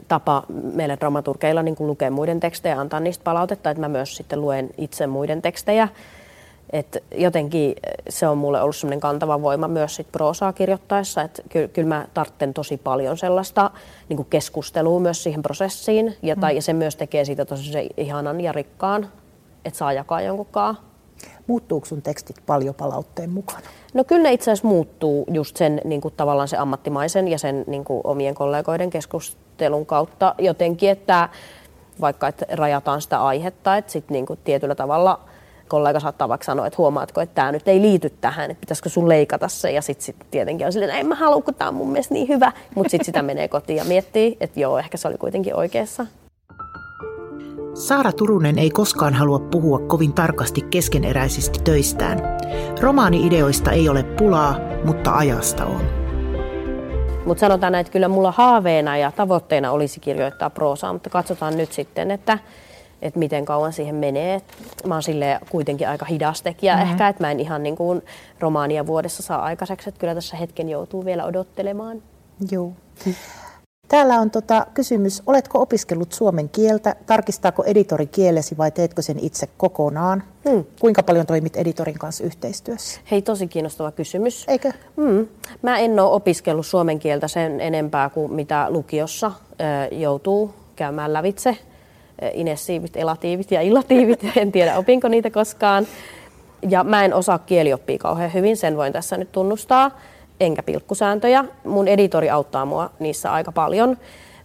tapa 0.07 0.43
meille 0.49 0.97
dramaturgeilla 0.99 1.63
niin 1.63 1.75
lukea 1.79 2.11
muiden 2.11 2.39
tekstejä, 2.39 2.79
antaa 2.79 2.99
niistä 2.99 3.23
palautetta, 3.23 3.69
että 3.69 3.81
mä 3.81 3.87
myös 3.87 4.15
sitten 4.15 4.41
luen 4.41 4.69
itse 4.77 5.07
muiden 5.07 5.41
tekstejä. 5.41 5.87
Et 6.69 7.03
jotenkin 7.15 7.75
se 8.09 8.27
on 8.27 8.37
mulle 8.37 8.61
ollut 8.61 8.75
semmoinen 8.75 8.99
kantava 8.99 9.41
voima 9.41 9.67
myös 9.67 9.95
sit 9.95 10.11
proosaa 10.11 10.53
kirjoittaessa, 10.53 11.21
että 11.21 11.41
ky- 11.49 11.67
kyllä 11.67 11.87
mä 11.87 12.07
tartten 12.13 12.53
tosi 12.53 12.77
paljon 12.77 13.17
sellaista 13.17 13.71
niin 14.09 14.25
keskustelua 14.25 14.99
myös 14.99 15.23
siihen 15.23 15.41
prosessiin, 15.41 16.17
ja, 16.21 16.35
tai, 16.35 16.55
ja 16.55 16.61
se 16.61 16.73
myös 16.73 16.95
tekee 16.95 17.25
siitä 17.25 17.45
tosi 17.45 17.71
se 17.71 17.87
ihanan 17.97 18.41
ja 18.41 18.51
rikkaan, 18.51 19.07
että 19.65 19.77
saa 19.77 19.93
jakaa 19.93 20.21
jonkunkaan. 20.21 20.77
Muuttuuko 21.49 21.85
sun 21.85 22.01
tekstit 22.01 22.35
paljon 22.45 22.75
palautteen 22.75 23.29
mukana? 23.29 23.61
No 23.93 24.03
kyllä 24.03 24.23
ne 24.23 24.33
itse 24.33 24.51
asiassa 24.51 24.67
muuttuu 24.67 25.25
just 25.31 25.57
sen 25.57 25.81
niin 25.83 26.01
kuin 26.01 26.13
tavallaan 26.17 26.47
se 26.47 26.57
ammattimaisen 26.57 27.27
ja 27.27 27.37
sen 27.37 27.63
niin 27.67 27.85
kuin 27.85 28.01
omien 28.03 28.35
kollegoiden 28.35 28.89
keskustelun 28.89 29.85
kautta 29.85 30.35
jotenkin, 30.37 30.89
että 30.89 31.29
vaikka 32.01 32.27
että 32.27 32.45
rajataan 32.51 33.01
sitä 33.01 33.23
aihetta, 33.23 33.77
että 33.77 33.91
sitten 33.91 34.13
niin 34.13 34.25
kuin 34.25 34.39
tietyllä 34.43 34.75
tavalla 34.75 35.19
kollega 35.67 35.99
saattaa 35.99 36.29
vaikka 36.29 36.45
sanoa, 36.45 36.67
että 36.67 36.77
huomaatko, 36.77 37.21
että 37.21 37.35
tämä 37.35 37.51
nyt 37.51 37.67
ei 37.67 37.81
liity 37.81 38.09
tähän, 38.09 38.51
että 38.51 38.61
pitäisikö 38.61 38.89
sun 38.89 39.09
leikata 39.09 39.47
se 39.47 39.71
ja 39.71 39.81
sitten 39.81 40.05
sit 40.05 40.15
tietenkin 40.31 40.67
on 40.67 40.73
silleen, 40.73 40.89
että 40.89 40.99
en 40.99 41.07
mä 41.07 41.15
halua, 41.15 41.41
kun 41.41 41.55
tämä 41.55 41.67
on 41.67 41.75
mun 41.75 41.91
mielestä 41.91 42.13
niin 42.13 42.27
hyvä, 42.27 42.51
mutta 42.75 42.91
sitten 42.91 43.05
sitä 43.05 43.21
menee 43.21 43.47
kotiin 43.47 43.77
ja 43.77 43.83
miettii, 43.83 44.37
että 44.39 44.59
joo, 44.59 44.79
ehkä 44.79 44.97
se 44.97 45.07
oli 45.07 45.17
kuitenkin 45.17 45.55
oikeassa. 45.55 46.05
Saara 47.79 48.11
Turunen 48.11 48.59
ei 48.59 48.69
koskaan 48.69 49.13
halua 49.13 49.39
puhua 49.39 49.79
kovin 49.79 50.13
tarkasti 50.13 50.61
keskeneräisistä 50.61 51.59
töistään. 51.63 52.19
Romaani-ideoista 52.81 53.71
ei 53.71 53.89
ole 53.89 54.03
pulaa, 54.03 54.55
mutta 54.85 55.11
ajasta 55.15 55.65
on. 55.65 55.81
Mutta 57.25 57.41
sanotaan, 57.41 57.75
että 57.75 57.91
kyllä 57.91 58.07
mulla 58.07 58.31
haaveena 58.31 58.97
ja 58.97 59.11
tavoitteena 59.11 59.71
olisi 59.71 59.99
kirjoittaa 59.99 60.49
proosaa, 60.49 60.93
mutta 60.93 61.09
katsotaan 61.09 61.57
nyt 61.57 61.71
sitten, 61.71 62.11
että, 62.11 62.39
että 63.01 63.19
miten 63.19 63.45
kauan 63.45 63.73
siihen 63.73 63.95
menee. 63.95 64.41
Mä 64.87 64.95
oon 64.95 65.03
sille 65.03 65.39
kuitenkin 65.49 65.89
aika 65.89 66.05
hidas 66.05 66.41
tekijä 66.41 66.75
mm-hmm. 66.75 66.91
ehkä, 66.91 67.07
että 67.07 67.23
mä 67.23 67.31
en 67.31 67.39
ihan 67.39 67.63
niin 67.63 67.75
kuin 67.75 68.01
romaania 68.39 68.85
vuodessa 68.85 69.23
saa 69.23 69.41
aikaiseksi, 69.41 69.89
että 69.89 69.99
kyllä 69.99 70.15
tässä 70.15 70.37
hetken 70.37 70.69
joutuu 70.69 71.05
vielä 71.05 71.25
odottelemaan. 71.25 72.01
Joo. 72.51 72.73
Täällä 73.89 74.15
on 74.15 74.31
tota 74.31 74.67
kysymys, 74.73 75.23
oletko 75.27 75.61
opiskellut 75.61 76.11
suomen 76.11 76.49
kieltä, 76.49 76.95
tarkistaako 77.05 77.63
editori 77.63 78.07
kielesi 78.07 78.57
vai 78.57 78.71
teetkö 78.71 79.01
sen 79.01 79.19
itse 79.19 79.47
kokonaan? 79.57 80.23
Hmm. 80.49 80.65
Kuinka 80.79 81.03
paljon 81.03 81.25
toimit 81.25 81.55
editorin 81.55 81.99
kanssa 81.99 82.23
yhteistyössä? 82.23 82.99
Hei, 83.11 83.21
tosi 83.21 83.47
kiinnostava 83.47 83.91
kysymys. 83.91 84.45
Eikö? 84.47 84.71
Hmm. 84.95 85.27
Mä 85.61 85.77
en 85.77 85.99
ole 85.99 86.11
opiskellut 86.11 86.65
suomen 86.65 86.99
kieltä 86.99 87.27
sen 87.27 87.61
enempää 87.61 88.09
kuin 88.09 88.33
mitä 88.33 88.65
lukiossa 88.69 89.27
äh, 89.27 89.99
joutuu 89.99 90.53
käymään 90.75 91.13
lävitse. 91.13 91.57
Inessiivit, 92.33 92.97
elatiivit 92.97 93.51
ja 93.51 93.61
illatiivit, 93.61 94.23
en 94.35 94.51
tiedä 94.51 94.77
opinko 94.77 95.07
niitä 95.07 95.29
koskaan. 95.29 95.87
Ja 96.69 96.83
mä 96.83 97.05
en 97.05 97.13
osaa 97.13 97.39
kielioppia 97.39 97.97
kauhean 97.97 98.33
hyvin, 98.33 98.57
sen 98.57 98.77
voin 98.77 98.93
tässä 98.93 99.17
nyt 99.17 99.31
tunnustaa 99.31 99.91
enkä 100.39 100.63
pilkkusääntöjä. 100.63 101.45
Mun 101.63 101.87
editori 101.87 102.29
auttaa 102.29 102.65
mua 102.65 102.89
niissä 102.99 103.33
aika 103.33 103.51
paljon. 103.51 103.97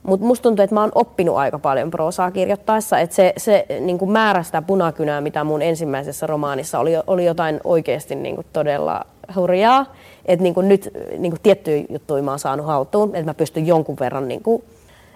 Mutta 0.03 0.27
musta 0.27 0.43
tuntuu, 0.43 0.63
että 0.63 0.75
mä 0.75 0.81
oon 0.81 0.93
oppinut 0.95 1.37
aika 1.37 1.59
paljon 1.59 1.91
proosaa 1.91 2.31
kirjoittaessa, 2.31 2.99
että 2.99 3.17
se, 3.17 3.33
se 3.37 3.67
niin 3.81 4.11
määrä 4.11 4.43
sitä 4.43 4.63
punakynää, 4.63 5.21
mitä 5.21 5.45
mun 5.45 5.63
ensimmäisessä 5.63 6.27
romaanissa 6.27 6.79
oli, 6.79 6.93
oli 7.07 7.25
jotain 7.25 7.61
oikeasti 7.65 8.15
niin 8.15 8.37
todella 8.53 9.05
hurjaa. 9.37 9.95
Että 10.27 10.43
niin 10.43 10.55
nyt 10.63 10.91
niin 11.19 11.35
tiettyjä 11.43 11.85
juttuja 11.89 12.23
mä 12.23 12.31
oon 12.31 12.39
saanut 12.39 12.67
haltuun, 12.67 13.09
että 13.09 13.31
mä 13.31 13.35
pystyn 13.35 13.67
jonkun 13.67 13.97
verran 14.01 14.29
niin 14.29 14.43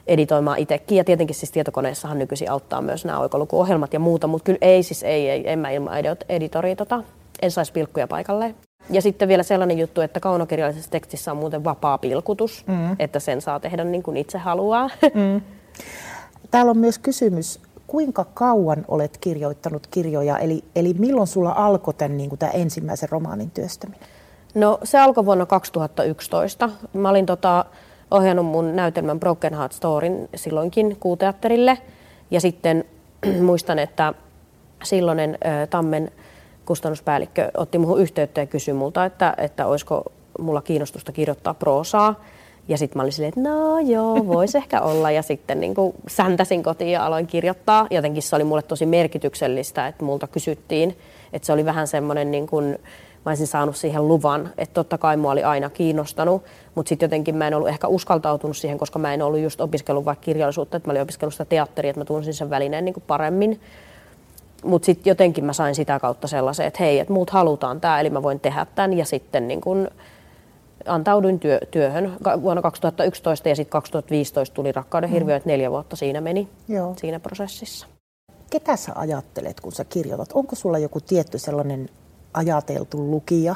editoimaan 0.06 0.58
itsekin. 0.58 0.98
Ja 0.98 1.04
tietenkin 1.04 1.36
siis 1.36 1.52
tietokoneessahan 1.52 2.18
nykyisin 2.18 2.50
auttaa 2.50 2.82
myös 2.82 3.04
nämä 3.04 3.18
oikolukuohjelmat 3.18 3.92
ja 3.92 4.00
muuta, 4.00 4.26
mutta 4.26 4.44
kyllä 4.44 4.58
ei 4.60 4.82
siis 4.82 5.02
ei, 5.02 5.30
ei 5.30 5.50
en 5.50 5.58
mä 5.58 5.70
ilman 5.70 5.94
editoria 6.28 6.76
tota, 6.76 7.02
en 7.42 7.50
saisi 7.50 7.72
pilkkuja 7.72 8.06
paikalleen. 8.06 8.54
Ja 8.90 9.02
sitten 9.02 9.28
vielä 9.28 9.42
sellainen 9.42 9.78
juttu, 9.78 10.00
että 10.00 10.20
kaunokirjallisessa 10.20 10.90
tekstissä 10.90 11.30
on 11.30 11.36
muuten 11.36 11.64
vapaa 11.64 11.98
pilkutus, 11.98 12.64
mm. 12.66 12.96
että 12.98 13.20
sen 13.20 13.40
saa 13.40 13.60
tehdä 13.60 13.84
niin 13.84 14.02
kuin 14.02 14.16
itse 14.16 14.38
haluaa. 14.38 14.90
Mm. 15.14 15.40
Täällä 16.50 16.70
on 16.70 16.78
myös 16.78 16.98
kysymys, 16.98 17.60
kuinka 17.86 18.24
kauan 18.24 18.84
olet 18.88 19.18
kirjoittanut 19.18 19.86
kirjoja, 19.86 20.38
eli, 20.38 20.64
eli 20.76 20.94
milloin 20.98 21.26
sulla 21.26 21.52
alkoi 21.52 21.94
tämän, 21.94 22.16
niin 22.16 22.28
kuin 22.28 22.38
tämän 22.38 22.56
ensimmäisen 22.56 23.08
romaanin 23.08 23.50
työstäminen? 23.50 24.00
No 24.54 24.78
se 24.84 24.98
alkoi 24.98 25.26
vuonna 25.26 25.46
2011. 25.46 26.70
Mä 26.92 27.08
olin 27.08 27.26
tota, 27.26 27.64
ohjannut 28.10 28.46
mun 28.46 28.76
näytelmän 28.76 29.20
Broken 29.20 29.54
Heart 29.54 29.72
Storyn 29.72 30.28
silloinkin 30.34 30.96
kuuteatterille. 31.00 31.78
Ja 32.30 32.40
sitten 32.40 32.84
muistan, 33.42 33.78
että 33.78 34.14
silloinen 34.84 35.38
ö, 35.62 35.66
Tammen 35.66 36.10
kustannuspäällikkö 36.68 37.50
otti 37.56 37.78
muuhun 37.78 38.00
yhteyttä 38.00 38.40
ja 38.40 38.46
kysyi 38.46 38.74
multa, 38.74 39.04
että, 39.04 39.34
että 39.38 39.66
olisiko 39.66 40.04
mulla 40.38 40.62
kiinnostusta 40.62 41.12
kirjoittaa 41.12 41.54
proosaa. 41.54 42.24
Ja 42.68 42.78
sitten 42.78 42.98
mä 42.98 43.02
olin 43.02 43.12
silleen, 43.12 43.28
että 43.28 43.50
no 43.50 43.78
joo, 43.78 44.26
voisi 44.26 44.58
ehkä 44.58 44.80
olla. 44.80 45.10
Ja 45.10 45.22
sitten 45.22 45.60
niin 45.60 45.74
kuin 45.74 45.94
säntäsin 46.08 46.62
kotiin 46.62 46.90
ja 46.90 47.06
aloin 47.06 47.26
kirjoittaa. 47.26 47.86
Jotenkin 47.90 48.22
se 48.22 48.36
oli 48.36 48.44
mulle 48.44 48.62
tosi 48.62 48.86
merkityksellistä, 48.86 49.86
että 49.86 50.04
multa 50.04 50.26
kysyttiin. 50.26 50.98
Että 51.32 51.46
se 51.46 51.52
oli 51.52 51.64
vähän 51.64 51.86
semmoinen, 51.86 52.30
niin 52.30 52.46
kuin, 52.46 52.64
mä 53.24 53.30
olisin 53.30 53.46
saanut 53.46 53.76
siihen 53.76 54.08
luvan. 54.08 54.50
Että 54.58 54.74
totta 54.74 54.98
kai 54.98 55.16
mua 55.16 55.32
oli 55.32 55.42
aina 55.42 55.70
kiinnostanut. 55.70 56.42
Mutta 56.74 56.88
sitten 56.88 57.06
jotenkin 57.06 57.34
mä 57.36 57.46
en 57.46 57.54
ollut 57.54 57.68
ehkä 57.68 57.88
uskaltautunut 57.88 58.56
siihen, 58.56 58.78
koska 58.78 58.98
mä 58.98 59.14
en 59.14 59.22
ollut 59.22 59.40
just 59.40 59.60
opiskellut 59.60 60.04
vaikka 60.04 60.24
kirjallisuutta. 60.24 60.76
Että 60.76 60.88
mä 60.88 60.92
olin 60.92 61.02
opiskellut 61.02 61.34
sitä 61.34 61.44
teatteria, 61.44 61.90
että 61.90 62.00
mä 62.00 62.04
tunsin 62.04 62.34
sen 62.34 62.50
välineen 62.50 62.84
niin 62.84 62.94
kuin 62.94 63.04
paremmin. 63.06 63.60
Mutta 64.64 64.86
sitten 64.86 65.10
jotenkin 65.10 65.44
mä 65.44 65.52
sain 65.52 65.74
sitä 65.74 65.98
kautta 65.98 66.28
sellaisen, 66.28 66.66
että 66.66 66.82
hei, 66.82 66.98
että 66.98 67.12
muut 67.12 67.30
halutaan 67.30 67.80
tämä, 67.80 68.00
eli 68.00 68.10
mä 68.10 68.22
voin 68.22 68.40
tehdä 68.40 68.66
tämän. 68.74 68.92
Ja 68.92 69.04
sitten 69.04 69.48
niin 69.48 69.60
kun 69.60 69.88
antauduin 70.86 71.40
työ, 71.40 71.60
työhön 71.70 72.16
vuonna 72.42 72.62
2011 72.62 73.48
ja 73.48 73.56
sitten 73.56 73.72
2015 73.72 74.54
tuli 74.54 74.72
Rakkauden 74.72 75.10
hirviö, 75.10 75.34
mm. 75.34 75.36
että 75.36 75.48
neljä 75.48 75.70
vuotta 75.70 75.96
siinä 75.96 76.20
meni 76.20 76.48
Joo. 76.68 76.94
siinä 76.96 77.20
prosessissa. 77.20 77.86
Ketä 78.50 78.76
sä 78.76 78.92
ajattelet, 78.94 79.60
kun 79.60 79.72
sä 79.72 79.84
kirjoitat? 79.84 80.32
Onko 80.34 80.56
sulla 80.56 80.78
joku 80.78 81.00
tietty 81.00 81.38
sellainen 81.38 81.88
ajateltu 82.34 83.10
lukija? 83.10 83.54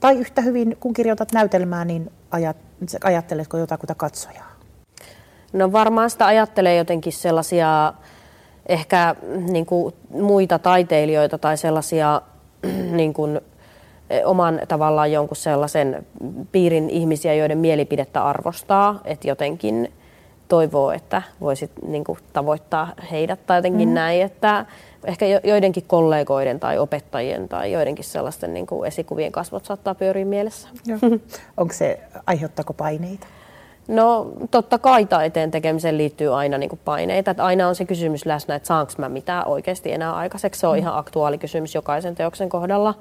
Tai 0.00 0.16
yhtä 0.16 0.40
hyvin, 0.40 0.76
kun 0.80 0.94
kirjoitat 0.94 1.32
näytelmää, 1.32 1.84
niin 1.84 2.12
ajat, 2.30 2.56
ajatteletko 3.04 3.56
jotakuta 3.56 3.94
katsojaa? 3.94 4.52
No 5.52 5.72
varmaan 5.72 6.10
sitä 6.10 6.26
ajattelee 6.26 6.76
jotenkin 6.76 7.12
sellaisia 7.12 7.92
ehkä 8.68 9.14
niin 9.50 9.66
kuin 9.66 9.94
muita 10.10 10.58
taiteilijoita 10.58 11.38
tai 11.38 11.56
sellaisia 11.56 12.22
niin 12.90 13.12
kuin, 13.12 13.40
e, 14.10 14.24
oman 14.24 14.60
tavallaan 14.68 15.12
jonkun 15.12 15.36
sellaisen 15.36 16.06
piirin 16.52 16.90
ihmisiä, 16.90 17.34
joiden 17.34 17.58
mielipidettä 17.58 18.24
arvostaa, 18.24 19.00
että 19.04 19.28
jotenkin 19.28 19.92
toivoo, 20.48 20.90
että 20.90 21.22
voisit 21.40 21.70
niin 21.86 22.04
kuin, 22.04 22.18
tavoittaa 22.32 22.92
heidät 23.10 23.46
tai 23.46 23.58
jotenkin 23.58 23.88
mm. 23.88 23.94
näin, 23.94 24.22
että 24.22 24.66
ehkä 25.04 25.26
joidenkin 25.44 25.84
kollegoiden 25.86 26.60
tai 26.60 26.78
opettajien 26.78 27.48
tai 27.48 27.72
joidenkin 27.72 28.04
sellaisten 28.04 28.54
niin 28.54 28.66
kuin 28.66 28.88
esikuvien 28.88 29.32
kasvot 29.32 29.64
saattaa 29.64 29.94
pyöriä 29.94 30.24
mielessä. 30.24 30.68
Onko 31.56 31.74
se, 31.74 32.00
aiheuttaako 32.26 32.72
paineita? 32.72 33.26
No 33.88 34.32
totta 34.50 34.78
kai 34.78 35.06
taiteen 35.06 35.50
tekemiseen 35.50 35.98
liittyy 35.98 36.38
aina 36.38 36.58
niin 36.58 36.70
kuin 36.70 36.80
paineita. 36.84 37.30
Että 37.30 37.44
aina 37.44 37.68
on 37.68 37.74
se 37.74 37.84
kysymys 37.84 38.26
läsnä, 38.26 38.54
että 38.54 38.66
saanko 38.66 38.92
mä 38.98 39.08
mitään 39.08 39.46
oikeasti 39.46 39.92
enää 39.92 40.12
aikaiseksi. 40.12 40.60
Se 40.60 40.66
on 40.66 40.76
mm. 40.76 40.78
ihan 40.78 40.98
aktuaali 40.98 41.38
kysymys 41.38 41.74
jokaisen 41.74 42.14
teoksen 42.14 42.48
kohdalla. 42.48 42.94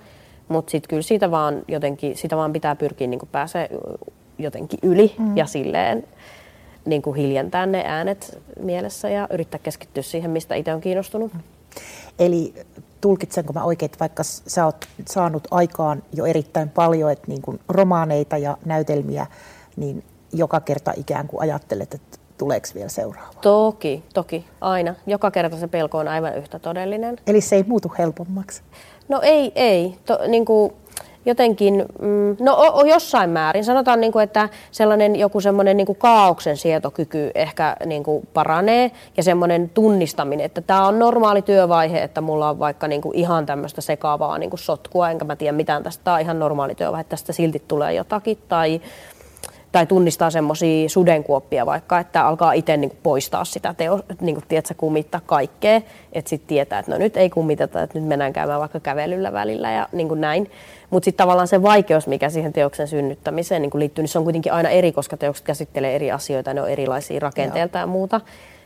Mutta 0.48 0.72
sitten 0.72 0.90
kyllä 0.90 1.02
siitä 1.02 1.32
vaan 1.32 1.62
jotenkin, 1.68 2.18
sitä 2.18 2.38
vaan 2.38 2.54
pitää 2.54 2.76
pyrkiä 2.76 3.08
niin 3.08 3.20
pääsee 3.32 3.70
jotenkin 4.38 4.80
yli 4.84 5.16
mm. 5.20 5.38
ja 5.38 5.46
silleen 5.46 6.04
niin 6.86 7.02
kuin 7.02 7.16
hiljentää 7.16 7.66
ne 7.66 7.84
äänet 7.86 8.42
mielessä 8.60 9.10
ja 9.10 9.28
yrittää 9.32 9.60
keskittyä 9.64 10.04
siihen, 10.04 10.32
mistä 10.32 10.56
itse 10.56 10.74
on 10.74 10.82
kiinnostunut. 10.82 11.32
Eli 12.20 12.54
tulkitsenko 13.02 13.54
mä 13.54 13.64
oikein, 13.64 13.88
että 13.88 14.00
vaikka 14.00 14.24
sä 14.24 14.66
oot 14.66 14.86
saanut 15.08 15.48
aikaan 15.52 16.04
jo 16.14 16.26
erittäin 16.26 16.70
paljon, 16.70 17.12
että 17.12 17.28
niin 17.28 17.42
kuin 17.42 17.60
romaaneita 17.70 18.38
ja 18.38 18.58
näytelmiä, 18.66 19.26
niin 19.76 20.04
joka 20.34 20.60
kerta 20.60 20.94
ikään 20.98 21.28
kuin 21.28 21.42
ajattelet, 21.42 21.94
että 21.94 22.18
tuleeko 22.38 22.68
vielä 22.76 22.90
seuraava? 22.90 23.34
Toki, 23.42 24.04
toki, 24.14 24.46
aina. 24.62 24.96
Joka 25.08 25.32
kerta 25.32 25.58
se 25.58 25.68
pelko 25.68 25.98
on 25.98 26.08
aivan 26.08 26.38
yhtä 26.38 26.60
todellinen. 26.60 27.18
Eli 27.28 27.42
se 27.42 27.56
ei 27.56 27.64
muutu 27.68 27.92
helpommaksi? 27.98 28.62
No 29.10 29.20
ei, 29.24 29.52
ei. 29.56 29.98
To, 30.06 30.20
niin 30.28 30.46
kuin, 30.46 30.74
jotenkin, 31.28 31.86
mm, 32.02 32.38
no 32.40 32.54
o, 32.54 32.80
o, 32.80 32.86
jossain 32.86 33.30
määrin. 33.30 33.64
Sanotaan, 33.64 34.02
niin 34.02 34.12
kuin, 34.12 34.24
että 34.24 34.50
sellainen 34.72 35.16
joku 35.16 35.42
semmoinen 35.42 35.78
niin 35.78 35.86
kuin 35.88 35.98
kaauksen 35.98 36.58
sietokyky 36.58 37.32
ehkä 37.36 37.78
niin 37.86 38.04
kuin 38.04 38.28
paranee 38.34 38.92
ja 39.18 39.24
semmoinen 39.24 39.70
tunnistaminen, 39.70 40.46
että 40.46 40.62
tämä 40.62 40.88
on 40.88 41.00
normaali 41.00 41.42
työvaihe, 41.42 42.04
että 42.04 42.22
mulla 42.22 42.50
on 42.50 42.60
vaikka 42.60 42.88
niin 42.88 43.02
kuin 43.02 43.16
ihan 43.16 43.46
tämmöistä 43.46 43.82
sekaavaa 43.82 44.38
niin 44.38 44.50
kuin 44.50 44.60
sotkua, 44.60 45.10
enkä 45.10 45.26
mä 45.26 45.36
tiedä 45.36 45.58
mitään 45.58 45.84
tästä, 45.84 46.04
tämä 46.04 46.16
on 46.16 46.22
ihan 46.22 46.40
normaali 46.40 46.76
työvaihe, 46.76 47.04
tästä 47.04 47.34
silti 47.34 47.64
tulee 47.68 47.94
jotakin 47.94 48.38
tai 48.48 48.82
tai 49.78 49.86
tunnistaa 49.86 50.30
semmoisia 50.30 50.90
sudenkuoppia 50.90 51.66
vaikka, 51.66 52.00
että 52.00 52.28
alkaa 52.28 52.54
itse 52.54 52.78
niin 52.78 52.98
poistaa 53.04 53.46
sitä 53.46 53.74
teo, 53.74 54.00
niin 54.22 54.36
kuin, 54.36 54.46
tiedätkö, 54.48 54.74
kummittaa 54.78 55.22
kaikkea, 55.26 55.82
että 56.14 56.30
sitten 56.30 56.48
tietää, 56.48 56.80
että 56.80 56.92
no 56.92 56.98
nyt 56.98 57.18
ei 57.18 57.30
kummiteta, 57.30 57.82
että 57.82 58.00
nyt 58.00 58.08
mennään 58.08 58.34
käymään 58.34 58.60
vaikka 58.60 58.80
kävelyllä 58.80 59.34
välillä 59.34 59.72
ja 59.72 59.90
niin 59.92 60.08
kuin 60.08 60.22
näin. 60.22 60.52
Mutta 60.90 61.06
sitten 61.06 61.24
tavallaan 61.24 61.48
se 61.48 61.62
vaikeus, 61.62 62.08
mikä 62.08 62.30
siihen 62.30 62.54
teoksen 62.54 62.88
synnyttämiseen 62.88 63.62
niin 63.62 63.72
liittyy, 63.74 64.02
niin 64.02 64.10
se 64.10 64.18
on 64.18 64.24
kuitenkin 64.24 64.54
aina 64.54 64.70
eri, 64.70 64.92
koska 64.92 65.18
teokset 65.18 65.46
käsittelee 65.46 65.96
eri 65.96 66.12
asioita, 66.12 66.54
ne 66.54 66.62
on 66.62 66.70
erilaisia 66.70 67.20
rakenteelta 67.20 67.78
ja 67.78 67.88
muuta. 67.88 68.22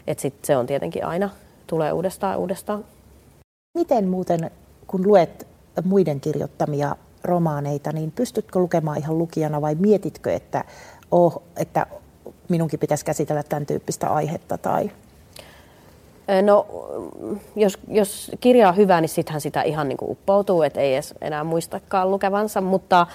Että 0.08 0.22
sitten 0.22 0.48
se 0.48 0.58
on 0.58 0.65
tietenkin 0.65 1.06
aina, 1.06 1.30
tulee 1.68 1.91
uudestaan 1.91 2.38
uudestaan. 2.38 2.86
Miten 3.77 4.08
muuten, 4.08 4.51
kun 4.88 5.08
luet 5.08 5.48
muiden 5.84 6.20
kirjoittamia 6.20 6.96
romaaneita, 7.24 7.91
niin 7.91 8.12
pystytkö 8.12 8.60
lukemaan 8.60 8.98
ihan 8.98 9.18
lukijana 9.18 9.62
vai 9.62 9.75
mietitkö, 9.75 10.34
että, 10.34 10.63
oh, 11.12 11.44
että 11.58 11.86
minunkin 12.50 12.80
pitäisi 12.80 13.06
käsitellä 13.06 13.44
tämän 13.44 13.65
tyyppistä 13.65 14.08
aihetta? 14.08 14.58
Tai... 14.58 14.91
No, 16.41 16.68
jos, 17.56 17.80
jos 17.88 18.32
kirja 18.39 18.70
on 18.70 18.75
hyvä, 18.75 19.01
niin 19.01 19.10
sittenhän 19.10 19.41
sitä 19.41 19.62
ihan 19.62 19.89
niin 19.89 19.98
kuin 19.98 20.12
uppoutuu, 20.12 20.62
että 20.62 20.80
ei 20.80 20.94
edes 20.94 21.13
enää 21.22 21.44
muistakaan 21.44 22.12
lukevansa, 22.12 22.62
mutta, 22.62 23.08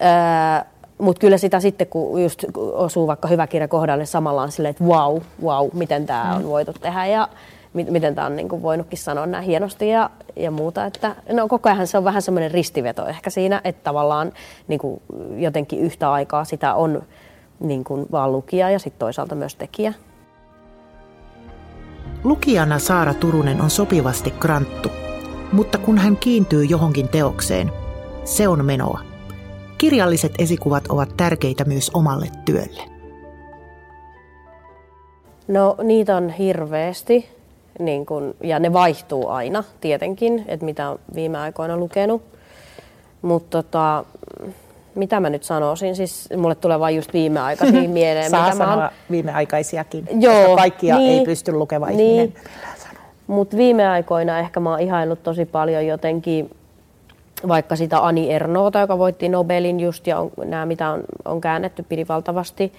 ää, 0.00 0.64
mutta 0.98 1.20
kyllä 1.20 1.38
sitä 1.38 1.60
sitten, 1.60 1.86
kun 1.86 2.22
just 2.22 2.44
osuu 2.72 3.06
vaikka 3.06 3.28
hyvä 3.28 3.46
kirja 3.46 3.68
kohdalle, 3.68 4.06
samalla 4.06 4.42
on 4.42 4.52
silleen, 4.52 4.70
että 4.70 4.84
wow, 4.84 5.18
wow, 5.42 5.68
miten 5.72 6.06
tämä 6.06 6.34
on 6.34 6.42
mm. 6.42 6.48
voitu 6.48 6.72
tehdä 6.72 7.06
ja 7.06 7.28
miten 7.72 8.14
tämä 8.14 8.26
on 8.26 8.36
niin 8.36 8.48
kuin 8.48 8.62
voinutkin 8.62 8.98
sanoa 8.98 9.26
näin 9.26 9.44
hienosti 9.44 9.88
ja, 9.88 10.10
ja 10.36 10.50
muuta. 10.50 10.86
Että, 10.86 11.16
no 11.32 11.48
koko 11.48 11.68
ajan 11.68 11.86
se 11.86 11.98
on 11.98 12.04
vähän 12.04 12.22
semmoinen 12.22 12.50
ristiveto 12.50 13.06
ehkä 13.06 13.30
siinä, 13.30 13.60
että 13.64 13.84
tavallaan 13.84 14.32
niin 14.68 14.80
kuin 14.80 15.02
jotenkin 15.36 15.78
yhtä 15.78 16.12
aikaa 16.12 16.44
sitä 16.44 16.74
on 16.74 17.02
niin 17.60 17.84
kuin 17.84 18.06
vaan 18.12 18.32
lukija 18.32 18.70
ja 18.70 18.78
sitten 18.78 18.98
toisaalta 18.98 19.34
myös 19.34 19.54
tekijä. 19.54 19.94
Lukijana 22.24 22.78
Saara 22.78 23.14
Turunen 23.14 23.60
on 23.60 23.70
sopivasti 23.70 24.30
kranttu, 24.30 24.88
mutta 25.52 25.78
kun 25.78 25.98
hän 25.98 26.16
kiintyy 26.16 26.64
johonkin 26.64 27.08
teokseen, 27.08 27.72
se 28.24 28.48
on 28.48 28.64
menoa. 28.64 29.00
Kirjalliset 29.78 30.32
esikuvat 30.38 30.86
ovat 30.88 31.16
tärkeitä 31.16 31.64
myös 31.64 31.90
omalle 31.94 32.28
työlle. 32.44 32.82
No 35.48 35.76
niitä 35.82 36.16
on 36.16 36.28
hirveästi 36.28 37.38
niin 37.78 38.06
kun, 38.06 38.34
ja 38.42 38.58
ne 38.58 38.72
vaihtuu 38.72 39.28
aina 39.28 39.64
tietenkin, 39.80 40.44
että 40.48 40.64
mitä 40.64 40.90
on 40.90 40.98
viime 41.14 41.38
aikoina 41.38 41.76
lukenut. 41.76 42.22
Mutta 43.22 43.62
tota, 43.62 44.04
mitä 44.98 45.20
mä 45.20 45.30
nyt 45.30 45.42
sanoisin, 45.42 45.96
siis 45.96 46.28
mulle 46.36 46.54
tulee 46.54 46.80
vain 46.80 46.96
just 46.96 47.12
viimeaikaisia 47.12 47.88
mieleen. 47.98 48.30
Saa 48.30 48.44
mitä 48.44 48.56
sanoa 48.56 48.76
mä 48.76 48.82
oon... 48.82 48.90
viimeaikaisiakin, 49.10 50.06
Joo, 50.20 50.34
koska 50.34 50.56
kaikkia 50.56 50.96
niin, 50.96 51.18
ei 51.18 51.24
pysty 51.24 51.52
lukeva 51.52 51.86
niin. 51.86 52.00
ihminen 52.00 52.32
Mutta 53.26 53.56
viime 53.56 53.88
aikoina 53.88 54.38
ehkä 54.38 54.60
mä 54.60 54.70
oon 54.70 54.80
ihaillut 54.80 55.22
tosi 55.22 55.44
paljon 55.44 55.86
jotenkin 55.86 56.50
vaikka 57.48 57.76
sitä 57.76 57.98
Ani 57.98 58.32
Ernoota, 58.32 58.80
joka 58.80 58.98
voitti 58.98 59.28
Nobelin 59.28 59.80
just, 59.80 60.06
ja 60.06 60.18
on, 60.18 60.30
nämä 60.44 60.66
mitä 60.66 60.90
on, 60.90 61.02
on 61.24 61.40
käännetty, 61.40 61.82
pidi 61.82 62.06
valtavasti. 62.08 62.72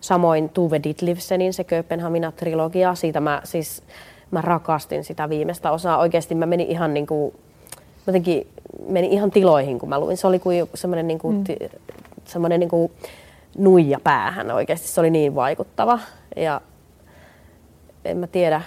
Samoin 0.00 0.48
Tuve 0.48 0.80
Ditlivsenin 0.82 1.52
se 1.52 1.64
Kööpenhamina-trilogia, 1.64 2.94
siitä 2.94 3.20
mä 3.20 3.40
siis 3.44 3.82
mä 4.30 4.40
rakastin 4.40 5.04
sitä 5.04 5.28
viimeistä 5.28 5.70
osaa. 5.70 5.98
Oikeasti 5.98 6.34
mä 6.34 6.46
menin 6.46 6.66
ihan 6.66 6.94
niin 6.94 7.06
kuin, 7.06 7.34
jotenkin 8.06 8.46
menin 8.88 9.10
ihan 9.10 9.30
tiloihin, 9.30 9.78
kun 9.78 9.88
mä 9.88 10.00
luin. 10.00 10.16
Se 10.16 10.26
oli 10.26 10.38
kuin 10.38 10.68
semmoinen 10.74 11.06
niin 11.06 11.18
kuin, 11.18 11.36
mm. 11.36 11.68
semmoinen 12.24 12.60
niin 12.60 12.70
kuin 12.70 12.92
nuija 13.58 14.00
päähän 14.04 14.50
oikeasti. 14.50 14.88
Se 14.88 15.00
oli 15.00 15.10
niin 15.10 15.34
vaikuttava. 15.34 15.98
Ja 16.36 16.60
en 18.04 18.16
mä 18.16 18.26
tiedä, 18.26 18.62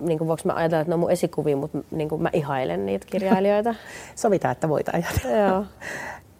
niin 0.00 0.18
kuin 0.18 0.28
voiko 0.28 0.42
mä 0.44 0.54
ajatella, 0.54 0.80
että 0.80 0.90
ne 0.90 0.94
on 0.94 1.00
mun 1.00 1.10
esikuvia, 1.10 1.56
mutta 1.56 1.78
niin 1.90 2.08
kuin 2.08 2.22
mä 2.22 2.30
ihailen 2.32 2.86
niitä 2.86 3.06
kirjailijoita. 3.10 3.74
Sovitaan, 4.14 4.52
että 4.52 4.68
voit 4.68 4.88
ajatella. 4.88 5.36
Joo. 5.36 5.64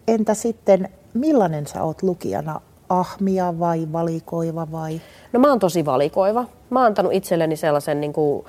Entä 0.07 0.33
sitten, 0.33 0.89
millainen 1.13 1.67
sä 1.67 1.83
oot 1.83 2.03
lukijana? 2.03 2.61
Ahmia 2.89 3.59
vai 3.59 3.87
valikoiva 3.91 4.71
vai? 4.71 5.01
No 5.33 5.39
mä 5.39 5.49
oon 5.49 5.59
tosi 5.59 5.85
valikoiva. 5.85 6.45
Mä 6.69 6.79
oon 6.79 6.85
antanut 6.85 7.13
itselleni 7.13 7.55
sellaisen 7.55 8.01
niin 8.01 8.13
kuin, 8.13 8.45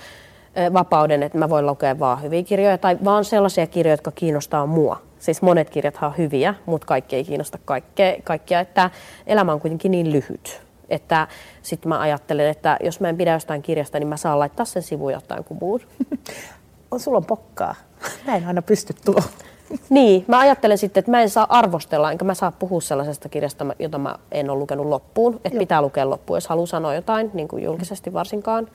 vapauden, 0.73 1.23
että 1.23 1.39
mä 1.39 1.49
voin 1.49 1.67
lukea 1.67 1.99
vaan 1.99 2.23
hyviä 2.23 2.43
kirjoja 2.43 2.79
tai 2.79 2.99
vaan 3.05 3.25
sellaisia 3.25 3.67
kirjoja, 3.67 3.93
jotka 3.93 4.11
kiinnostaa 4.11 4.67
mua. 4.67 5.03
Siis 5.19 5.43
monet 5.43 5.71
kirjat 5.71 5.99
on 6.03 6.15
hyviä, 6.19 6.55
mutta 6.67 6.87
kaikki 6.87 7.17
ei 7.17 7.25
kiinnosta 7.25 7.59
kaikkea, 7.65 8.17
kaikkia, 8.25 8.61
että 8.61 8.91
elämä 9.27 9.53
on 9.53 9.61
kuitenkin 9.61 9.91
niin 9.91 10.13
lyhyt. 10.13 10.61
Että 10.89 11.29
sitten 11.63 11.89
mä 11.89 12.01
ajattelen, 12.01 12.49
että 12.49 12.77
jos 12.83 13.01
mä 13.01 13.09
en 13.09 13.17
pidä 13.17 13.33
jostain 13.33 13.63
kirjasta, 13.63 13.99
niin 13.99 14.09
mä 14.09 14.17
saan 14.17 14.39
laittaa 14.39 14.67
sen 14.67 14.83
sivuun 14.83 15.13
jotain 15.13 15.45
kubuun. 15.45 15.81
on, 16.91 17.01
sulla 17.01 17.19
on 17.19 17.25
pokkaa. 17.25 17.75
Mä 18.27 18.37
en 18.37 18.47
aina 18.47 18.63
pysty 18.63 18.95
tuo. 19.05 19.21
Niin, 19.91 20.25
mä 20.29 20.39
ajattelen 20.39 20.79
sitten, 20.79 21.01
että 21.01 21.11
mä 21.11 21.23
en 21.23 21.31
saa 21.31 21.47
arvostella, 21.49 22.13
enkä 22.13 22.25
mä 22.25 22.35
saa 22.35 22.53
puhua 22.53 22.81
sellaisesta 22.81 23.29
kirjasta, 23.29 23.67
jota 23.79 23.99
mä 23.99 24.17
en 24.33 24.51
ole 24.51 24.59
lukenut 24.59 24.87
loppuun. 24.87 25.41
Että 25.45 25.59
pitää 25.59 25.83
lukea 25.83 26.11
loppuun, 26.11 26.37
jos 26.37 26.49
haluaa 26.49 26.67
sanoa 26.67 26.95
jotain, 26.95 27.31
niin 27.35 27.49
kuin 27.49 27.65
julkisesti 27.65 28.13
varsinkaan. 28.13 28.69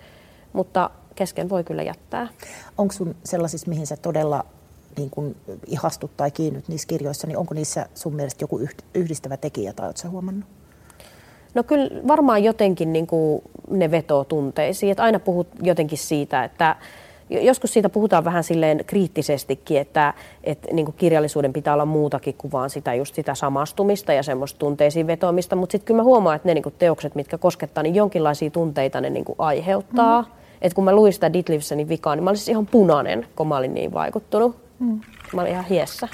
Mutta 0.53 0.89
kesken 1.19 1.49
voi 1.49 1.63
kyllä 1.63 1.84
jättää. 1.84 2.27
Onko 2.77 2.93
sun 2.93 3.15
sellaisissa, 3.23 3.69
mihin 3.69 3.88
sä 3.88 3.97
todella 3.97 4.45
niin 4.97 5.10
kun 5.10 5.36
ihastut 5.65 6.12
tai 6.17 6.32
kiinnyt 6.32 6.67
niissä 6.67 6.88
kirjoissa, 6.88 7.27
niin 7.27 7.38
onko 7.38 7.53
niissä 7.53 7.86
sun 7.95 8.15
mielestä 8.15 8.43
joku 8.43 8.60
yhdistävä 8.93 9.38
tekijä 9.38 9.73
tai 9.73 9.86
oletko 9.86 10.10
huomannut? 10.10 10.45
No 11.53 11.63
kyllä 11.63 11.89
varmaan 12.08 12.43
jotenkin 12.43 12.93
niin 12.93 13.08
kuin 13.08 13.41
ne 13.69 13.91
vetoo 13.91 14.23
tunteisiin. 14.23 14.91
Että 14.91 15.03
aina 15.03 15.19
puhut 15.19 15.47
jotenkin 15.62 15.97
siitä, 15.97 16.43
että 16.43 16.75
joskus 17.29 17.73
siitä 17.73 17.89
puhutaan 17.89 18.23
vähän 18.23 18.43
silleen 18.43 18.86
kriittisestikin, 18.88 19.77
että, 19.77 20.13
että 20.43 20.67
niin 20.73 20.86
kuin 20.86 20.95
kirjallisuuden 20.97 21.53
pitää 21.53 21.73
olla 21.73 21.86
muutakin 21.86 22.36
kuin 22.38 22.51
vaan 22.51 22.69
sitä, 22.69 22.93
just 22.93 23.15
sitä 23.15 23.36
samastumista 23.36 24.13
ja 24.13 24.23
semmoista 24.23 24.60
tunteisiin 24.60 25.08
vetoamista, 25.08 25.55
mutta 25.55 25.71
sitten 25.71 25.86
kyllä 25.86 25.97
mä 25.97 26.03
huomaan, 26.03 26.36
että 26.36 26.47
ne 26.47 26.53
niin 26.53 26.63
kuin 26.63 26.75
teokset, 26.79 27.15
mitkä 27.15 27.38
koskettaa, 27.38 27.84
niin 27.84 27.95
jonkinlaisia 27.95 28.49
tunteita 28.49 29.01
ne 29.01 29.10
niin 29.10 29.25
kuin 29.25 29.36
aiheuttaa. 29.39 30.21
Mm. 30.21 30.27
Et 30.62 30.74
kun 30.74 30.84
mä 30.84 30.95
luin 30.95 31.13
sitä 31.13 31.34
Ditlivsenin 31.34 31.89
vikaa, 31.89 32.15
niin 32.15 32.24
mä 32.24 32.30
olin 32.30 32.38
siis 32.38 32.50
ihan 32.50 32.65
punainen, 32.65 33.28
kun 33.36 33.48
mä 33.48 33.58
olin 33.58 33.74
niin 33.74 33.93
vaikuttunut. 33.93 34.56
Mm. 34.80 35.02
Mä 35.34 35.41
olin 35.41 35.52
ihan 35.52 35.65
hiessä. 35.65 36.08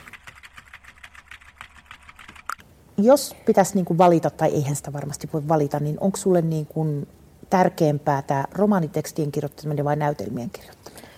Jos 2.97 3.35
pitäisi 3.45 3.75
niin 3.75 3.85
kuin 3.85 3.97
valita, 3.97 4.29
tai 4.29 4.49
eihän 4.49 4.75
sitä 4.75 4.93
varmasti 4.93 5.29
voi 5.33 5.47
valita, 5.47 5.79
niin 5.79 5.97
onko 5.99 6.17
sulle 6.17 6.41
niin 6.41 6.65
kuin 6.65 7.07
tärkeämpää 7.49 8.21
tämä 8.21 8.45
romaanitekstien 8.51 9.31
kirjoittaminen 9.31 9.85
vai 9.85 9.95
näytelmien 9.95 10.49
kirjoittaminen? 10.49 11.09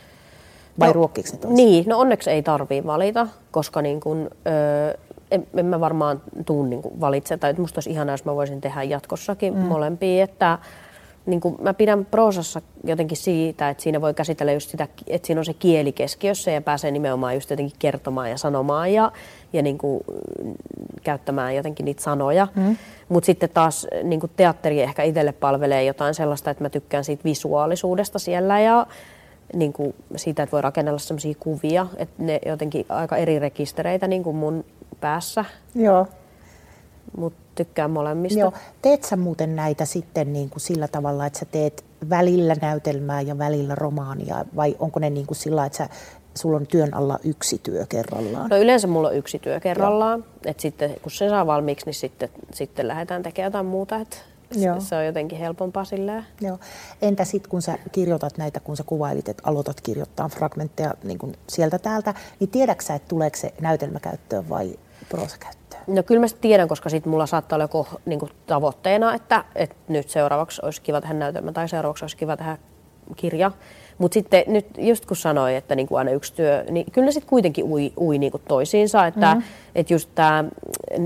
Vai 0.79 0.87
no, 0.87 0.93
ruokkiiko 0.93 1.29
ne 1.43 1.53
Niin, 1.53 1.85
no 1.87 1.99
onneksi 1.99 2.29
ei 2.29 2.43
tarvii 2.43 2.85
valita, 2.85 3.27
koska 3.51 3.81
niin 3.81 3.99
kun, 3.99 4.29
öö, 4.47 4.93
en, 5.31 5.47
en 5.53 5.65
mä 5.65 5.79
varmaan 5.79 6.21
tuun 6.45 6.69
niin 6.69 6.81
valitse. 6.99 7.37
Tai 7.37 7.53
musta 7.53 7.77
olisi 7.77 7.89
ihanaa, 7.89 8.13
jos 8.13 8.25
mä 8.25 8.35
voisin 8.35 8.61
tehdä 8.61 8.83
jatkossakin 8.83 9.53
mm. 9.53 9.59
molempia. 9.59 10.23
Että, 10.23 10.59
niin 11.27 11.41
kuin 11.41 11.55
mä 11.61 11.73
pidän 11.73 12.05
proosassa 12.05 12.61
jotenkin 12.83 13.17
siitä, 13.17 13.69
että 13.69 13.83
siinä 13.83 14.01
voi 14.01 14.13
käsitellä 14.13 14.51
just 14.51 14.69
sitä, 14.69 14.87
että 15.07 15.25
siinä 15.27 15.41
on 15.41 15.45
se 15.45 15.53
kieli 15.53 15.91
keskiössä 15.91 16.51
ja 16.51 16.61
pääsee 16.61 16.91
nimenomaan 16.91 17.33
just 17.33 17.49
jotenkin 17.49 17.75
kertomaan 17.79 18.29
ja 18.29 18.37
sanomaan 18.37 18.93
ja, 18.93 19.11
ja 19.53 19.61
niin 19.61 19.77
kuin, 19.77 20.03
käyttämään 21.03 21.55
jotenkin 21.55 21.85
niitä 21.85 22.03
sanoja. 22.03 22.47
Mm. 22.55 22.77
Mutta 23.09 23.25
sitten 23.25 23.49
taas 23.49 23.87
niin 24.03 24.19
kuin 24.19 24.31
teatteri 24.35 24.81
ehkä 24.81 25.03
itselle 25.03 25.31
palvelee 25.31 25.83
jotain 25.83 26.13
sellaista, 26.13 26.51
että 26.51 26.63
mä 26.63 26.69
tykkään 26.69 27.03
siitä 27.03 27.23
visuaalisuudesta 27.23 28.19
siellä 28.19 28.59
ja 28.59 28.87
niin 29.53 29.73
kuin 29.73 29.95
siitä, 30.15 30.43
että 30.43 30.51
voi 30.51 30.61
rakennella 30.61 30.99
sellaisia 30.99 31.35
kuvia, 31.39 31.87
että 31.97 32.23
ne 32.23 32.39
jotenkin 32.45 32.85
aika 32.89 33.17
eri 33.17 33.39
rekistereitä 33.39 34.07
niin 34.07 34.23
kuin 34.23 34.35
mun 34.35 34.65
päässä. 34.99 35.45
Joo. 35.75 36.07
Mutta 37.17 37.39
tykkään 37.55 37.91
molemmista. 37.91 38.39
Joo. 38.39 38.53
Teet 38.81 39.03
sä 39.03 39.15
muuten 39.15 39.55
näitä 39.55 39.85
sitten 39.85 40.33
niin 40.33 40.49
kuin 40.49 40.61
sillä 40.61 40.87
tavalla, 40.87 41.25
että 41.25 41.39
sä 41.39 41.45
teet 41.45 41.85
välillä 42.09 42.55
näytelmää 42.61 43.21
ja 43.21 43.37
välillä 43.37 43.75
romaania, 43.75 44.45
vai 44.55 44.75
onko 44.79 44.99
ne 44.99 45.09
niin 45.09 45.25
kuin 45.25 45.37
sillä, 45.37 45.65
että 45.65 45.77
sä, 45.77 45.89
sulla 46.35 46.57
on 46.57 46.67
työn 46.67 46.93
alla 46.93 47.19
yksi 47.23 47.59
työ 47.63 47.85
kerrallaan? 47.89 48.49
No 48.49 48.57
yleensä 48.57 48.87
mulla 48.87 49.07
on 49.07 49.15
yksi 49.15 49.39
työ 49.39 49.59
kerrallaan, 49.59 50.25
että 50.45 50.61
sitten 50.61 50.95
kun 51.01 51.11
se 51.11 51.29
saa 51.29 51.47
valmiiksi, 51.47 51.85
niin 51.85 51.93
sitten, 51.93 52.29
sitten 52.53 52.87
lähdetään 52.87 53.23
tekemään 53.23 53.47
jotain 53.47 53.65
muuta, 53.65 53.95
että 53.95 54.17
Joo. 54.55 54.79
se 54.79 54.95
on 54.95 55.05
jotenkin 55.05 55.39
helpompaa 55.39 55.85
silleen. 55.85 56.25
Joo. 56.41 56.59
Entä 57.01 57.25
sitten 57.25 57.49
kun 57.49 57.61
sä 57.61 57.77
kirjoitat 57.91 58.37
näitä, 58.37 58.59
kun 58.59 58.77
sä 58.77 58.83
kuvailit, 58.83 59.29
että 59.29 59.43
aloitat 59.45 59.81
kirjoittaa 59.81 60.29
fragmentteja 60.29 60.93
niin 61.03 61.17
kuin 61.17 61.35
sieltä 61.49 61.79
täältä, 61.79 62.13
niin 62.39 62.49
tiedätkö 62.49 62.83
sä, 62.83 62.95
että 62.95 63.07
tuleeko 63.07 63.37
se 63.37 63.53
näytelmäkäyttöön 63.61 64.49
vai 64.49 64.75
prosakäyttöön? 65.09 65.66
No 65.87 66.03
kyllä 66.03 66.21
mä 66.21 66.27
tiedän, 66.41 66.67
koska 66.67 66.89
sitten 66.89 67.11
mulla 67.11 67.25
saattaa 67.25 67.55
olla 67.55 67.63
joku 67.63 67.87
niin 68.05 68.19
kuin 68.19 68.31
tavoitteena, 68.45 69.13
että, 69.13 69.43
että 69.55 69.75
nyt 69.87 70.09
seuraavaksi 70.09 70.61
olisi 70.65 70.81
kiva 70.81 71.01
tehdä 71.01 71.13
näytelmä 71.13 71.51
tai 71.51 71.69
seuraavaksi 71.69 72.03
olisi 72.03 72.17
kiva 72.17 72.37
tehdä 72.37 72.57
kirja. 73.15 73.51
Mutta 73.97 74.13
sitten 74.13 74.43
nyt 74.47 74.65
just 74.77 75.05
kun 75.05 75.17
sanoin, 75.17 75.55
että 75.55 75.75
niin 75.75 75.87
kuin 75.87 75.99
aina 75.99 76.11
yksi 76.11 76.33
työ, 76.33 76.65
niin 76.69 76.91
kyllä 76.91 77.05
ne 77.05 77.11
sitten 77.11 77.29
kuitenkin 77.29 77.65
ui, 77.65 77.93
ui 77.97 78.17
niin 78.17 78.31
kuin 78.31 78.43
toisiinsa. 78.47 79.07
Että 79.07 79.35
mm-hmm. 79.35 79.47
et 79.75 79.89
just 79.89 80.09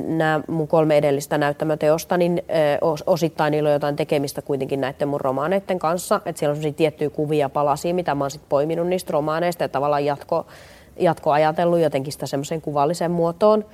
nämä 0.08 0.42
mun 0.48 0.68
kolme 0.68 0.98
edellistä 0.98 1.38
näyttämöteosta, 1.38 2.18
niin 2.18 2.42
osittain 3.06 3.52
niillä 3.52 3.68
on 3.68 3.74
jotain 3.74 3.96
tekemistä 3.96 4.42
kuitenkin 4.42 4.82
näiden 4.82 5.08
mun 5.08 5.22
romaaneiden 5.22 5.80
kanssa. 5.80 6.22
Että 6.26 6.40
siellä 6.40 6.52
on 6.52 6.56
sellaisia 6.56 6.78
tiettyjä 6.78 7.10
kuvia, 7.10 7.50
palasia, 7.50 7.94
mitä 7.94 8.16
mä 8.16 8.24
oon 8.24 8.32
sitten 8.32 8.50
poiminut 8.50 8.88
niistä 8.88 9.14
romaaneista 9.14 9.64
ja 9.64 9.70
tavallaan 9.70 10.06
jatko, 10.06 10.46
jatkoajatellut 11.00 11.80
jotenkin 11.80 12.14
sitä 12.14 12.26
semmoiseen 12.26 12.62
kuvalliseen 12.62 13.12
muotoon. 13.12 13.66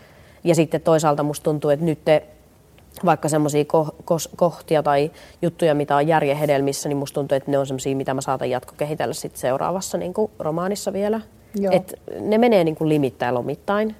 Ja 0.43 0.56
sitten 0.56 0.82
toisaalta 0.82 1.23
musta 1.23 1.43
tuntuu, 1.43 1.69
että 1.69 1.86
nyt 1.86 2.00
te, 2.06 2.26
vaikka 3.06 3.30
semmoisia 3.30 3.63
ko- 3.63 3.95
ko- 4.02 4.36
kohtia 4.36 4.84
tai 4.84 5.12
juttuja, 5.41 5.76
mitä 5.76 5.95
on 5.95 6.08
järjen 6.08 6.38
hedelmissä, 6.38 6.89
niin 6.89 6.97
musta 6.97 7.15
tuntuu, 7.15 7.36
että 7.36 7.52
ne 7.52 7.58
on 7.58 7.67
semmoisia, 7.67 7.95
mitä 7.95 8.13
mä 8.13 8.21
saatan 8.21 8.50
jatkokehitellä 8.50 9.13
sitten 9.13 9.39
seuraavassa 9.39 9.97
niin 9.97 10.13
kuin 10.13 10.32
romaanissa 10.39 10.93
vielä. 10.93 11.21
Et 11.71 11.93
ne 12.19 12.38
menee 12.38 12.63
niin 12.63 12.76
kuin 12.76 12.89
limittäin 12.89 13.36
lomittain. 13.36 13.95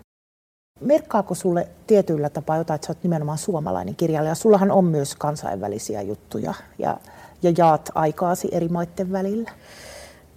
Merkkaako 0.80 1.36
sulle 1.36 1.68
tietyllä 1.88 2.30
tapaa 2.30 2.58
jotain, 2.58 2.76
että 2.76 2.88
sä 2.88 2.92
oot 2.92 3.04
nimenomaan 3.04 3.38
suomalainen 3.38 3.96
kirjailija? 3.96 4.36
Sullahan 4.36 4.72
on 4.72 4.86
myös 4.86 5.16
kansainvälisiä 5.16 6.02
juttuja 6.02 6.54
ja, 6.78 6.98
ja 7.44 7.52
jaat 7.58 7.90
aikaasi 7.96 8.48
eri 8.52 8.68
maiden 8.68 9.12
välillä. 9.12 9.52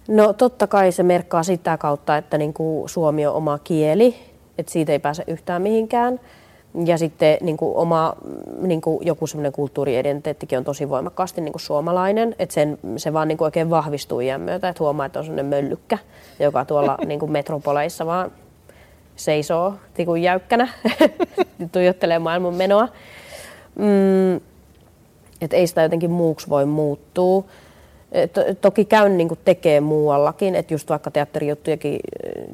No 0.07 0.33
totta 0.33 0.67
kai 0.67 0.91
se 0.91 1.03
merkkaa 1.03 1.43
sitä 1.43 1.77
kautta, 1.77 2.17
että 2.17 2.37
niin 2.37 2.53
kuin 2.53 2.89
suomi 2.89 3.25
on 3.27 3.33
oma 3.33 3.59
kieli, 3.59 4.30
että 4.61 4.71
siitä 4.71 4.91
ei 4.91 4.99
pääse 4.99 5.23
yhtään 5.27 5.61
mihinkään. 5.61 6.19
Ja 6.85 6.97
sitten 6.97 7.37
niin 7.41 7.57
kuin 7.57 7.75
oma 7.75 8.13
niin 8.61 8.81
kuin 8.81 9.07
joku 9.07 9.27
semmoinen 9.27 9.51
kulttuuriidentiteettikin 9.51 10.57
on 10.57 10.63
tosi 10.63 10.89
voimakkaasti 10.89 11.41
niin 11.41 11.53
kuin 11.53 11.61
suomalainen, 11.61 12.35
että 12.39 12.53
sen, 12.53 12.77
se 12.97 13.13
vaan 13.13 13.27
niin 13.27 13.37
kuin 13.37 13.45
oikein 13.45 13.69
vahvistuu 13.69 14.19
iän 14.19 14.41
myötä, 14.41 14.69
että 14.69 14.83
huomaa, 14.83 15.05
että 15.05 15.19
on 15.19 15.25
semmoinen 15.25 15.45
möllykkä, 15.45 15.97
joka 16.39 16.65
tuolla 16.65 16.97
niin 17.07 17.19
kuin 17.19 17.31
metropoleissa 17.31 18.05
vaan 18.05 18.31
seisoo 19.15 19.73
tikun 19.93 20.21
jäykkänä, 20.21 20.67
tuijottelee 21.71 22.19
maailman 22.19 22.55
menoa. 22.55 22.87
Mm, 23.75 24.35
että 25.41 25.57
ei 25.57 25.67
sitä 25.67 25.81
jotenkin 25.81 26.11
muuksi 26.11 26.49
voi 26.49 26.65
muuttua. 26.65 27.43
Toki 28.61 28.85
käyn 28.85 29.17
niin 29.17 29.29
tekee 29.45 29.81
muuallakin, 29.81 30.55
että 30.55 30.73
just 30.73 30.89
vaikka 30.89 31.11
teatterijuttujakin 31.11 31.99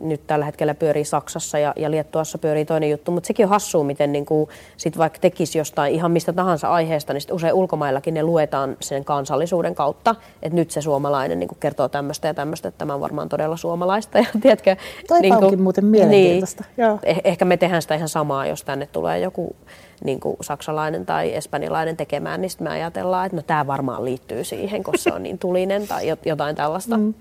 nyt 0.01 0.21
tällä 0.27 0.45
hetkellä 0.45 0.75
pyörii 0.75 1.05
Saksassa 1.05 1.59
ja, 1.59 1.73
ja 1.75 1.91
Liettuassa 1.91 2.37
pyörii 2.37 2.65
toinen 2.65 2.89
juttu, 2.89 3.11
mutta 3.11 3.27
sekin 3.27 3.45
on 3.45 3.49
hassua, 3.49 3.83
miten 3.83 4.11
niin 4.11 4.25
kuin 4.25 4.49
sit 4.77 4.97
vaikka 4.97 5.19
tekisi 5.19 5.57
jostain 5.57 5.93
ihan 5.93 6.11
mistä 6.11 6.33
tahansa 6.33 6.69
aiheesta, 6.69 7.13
niin 7.13 7.21
usein 7.31 7.53
ulkomaillakin 7.53 8.13
ne 8.13 8.23
luetaan 8.23 8.77
sen 8.79 9.05
kansallisuuden 9.05 9.75
kautta, 9.75 10.15
että 10.43 10.55
nyt 10.55 10.71
se 10.71 10.81
suomalainen 10.81 11.39
niin 11.39 11.49
kertoo 11.59 11.89
tämmöistä 11.89 12.27
ja 12.27 12.33
tämmöistä, 12.33 12.67
että 12.67 12.77
tämä 12.77 12.93
on 12.93 13.01
varmaan 13.01 13.29
todella 13.29 13.57
suomalaista. 13.57 14.17
Ja, 14.27 14.41
tiedätkö, 14.41 14.75
Toi 15.07 15.21
niin 15.21 15.33
kuin, 15.33 15.43
onkin 15.43 15.61
muuten 15.61 15.85
mielenkiintoista. 15.85 16.63
Niin, 16.77 16.85
Joo. 16.85 16.99
Eh, 17.03 17.21
ehkä 17.23 17.45
me 17.45 17.57
tehdään 17.57 17.81
sitä 17.81 17.95
ihan 17.95 18.09
samaa, 18.09 18.45
jos 18.45 18.63
tänne 18.63 18.87
tulee 18.87 19.19
joku 19.19 19.55
niin 20.03 20.19
kuin 20.19 20.37
saksalainen 20.41 21.05
tai 21.05 21.35
espanjalainen 21.35 21.97
tekemään, 21.97 22.41
niin 22.41 22.51
me 22.59 22.69
ajatellaan, 22.69 23.25
että 23.25 23.35
no 23.35 23.41
tämä 23.41 23.67
varmaan 23.67 24.05
liittyy 24.05 24.43
siihen, 24.43 24.83
koska 24.83 24.97
se 24.97 25.13
on 25.13 25.23
niin 25.23 25.37
tulinen 25.47 25.87
tai 25.87 26.13
jotain 26.25 26.55
tällaista. 26.55 26.97
Mm. 26.97 27.13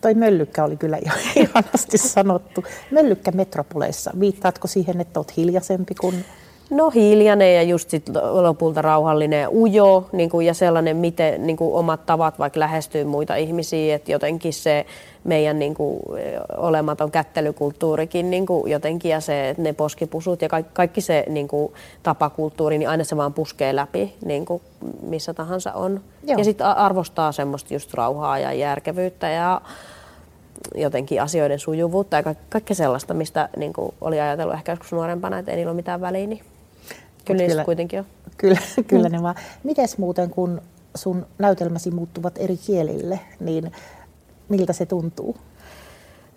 Toi 0.00 0.14
möllykkä 0.14 0.64
oli 0.64 0.76
kyllä 0.76 0.96
ihan 0.96 1.18
ihanasti 1.36 1.98
sanottu. 1.98 2.64
Möllykkä 2.90 3.30
metropoleissa. 3.30 4.10
Viittaatko 4.20 4.68
siihen, 4.68 5.00
että 5.00 5.20
olet 5.20 5.36
hiljaisempi 5.36 5.94
kuin 5.94 6.24
No 6.70 6.90
hiljainen 6.90 7.54
ja 7.54 7.62
just 7.62 7.90
sit 7.90 8.08
lopulta 8.30 8.82
rauhallinen 8.82 9.40
ja 9.40 9.50
ujo 9.50 10.08
niin 10.12 10.30
kuin, 10.30 10.46
ja 10.46 10.54
sellainen, 10.54 10.96
miten 10.96 11.46
niin 11.46 11.56
kuin, 11.56 11.74
omat 11.74 12.06
tavat 12.06 12.38
vaikka 12.38 12.60
lähestyy 12.60 13.04
muita 13.04 13.36
ihmisiä, 13.36 13.94
että 13.94 14.12
jotenkin 14.12 14.52
se 14.52 14.86
meidän 15.24 15.58
niin 15.58 15.74
kuin, 15.74 16.00
olematon 16.56 17.10
kättelykulttuurikin 17.10 18.30
niin 18.30 18.46
kuin, 18.46 18.70
jotenkin 18.70 19.10
ja 19.10 19.20
se, 19.20 19.48
että 19.48 19.62
ne 19.62 19.72
poskipusut 19.72 20.42
ja 20.42 20.48
kaikki, 20.48 20.70
kaikki 20.74 21.00
se 21.00 21.24
niin 21.28 21.48
kuin, 21.48 21.72
tapakulttuuri, 22.02 22.78
niin 22.78 22.88
aina 22.88 23.04
se 23.04 23.16
vaan 23.16 23.34
puskee 23.34 23.76
läpi 23.76 24.14
niin 24.24 24.44
kuin, 24.44 24.62
missä 25.02 25.34
tahansa 25.34 25.72
on. 25.72 26.00
Joo. 26.22 26.38
Ja 26.38 26.44
sitten 26.44 26.66
arvostaa 26.66 27.32
semmoista 27.32 27.74
just 27.74 27.94
rauhaa 27.94 28.38
ja 28.38 28.52
järkevyyttä 28.52 29.28
ja 29.28 29.60
jotenkin 30.74 31.22
asioiden 31.22 31.58
sujuvuutta 31.58 32.16
ja 32.16 32.34
kaikkea 32.48 32.76
sellaista, 32.76 33.14
mistä 33.14 33.48
niin 33.56 33.72
kuin, 33.72 33.94
oli 34.00 34.20
ajatellut 34.20 34.54
ehkä 34.54 34.72
joskus 34.72 34.92
nuorempana, 34.92 35.38
että 35.38 35.50
ei 35.50 35.56
niillä 35.56 35.70
ole 35.70 35.76
mitään 35.76 36.00
väliä. 36.00 36.26
Niin 36.26 36.40
Kyllä, 37.24 37.46
kyllä 37.46 37.64
kuitenkin 37.64 37.98
on. 37.98 38.06
Kyllä, 38.36 38.58
kyllä 38.88 39.08
mm. 39.08 39.12
ne 39.12 39.22
vaan. 39.22 39.34
Mites 39.64 39.98
muuten, 39.98 40.30
kun 40.30 40.62
sun 40.94 41.26
näytelmäsi 41.38 41.90
muuttuvat 41.90 42.34
eri 42.38 42.56
kielille, 42.56 43.20
niin 43.40 43.72
miltä 44.48 44.72
se 44.72 44.86
tuntuu? 44.86 45.36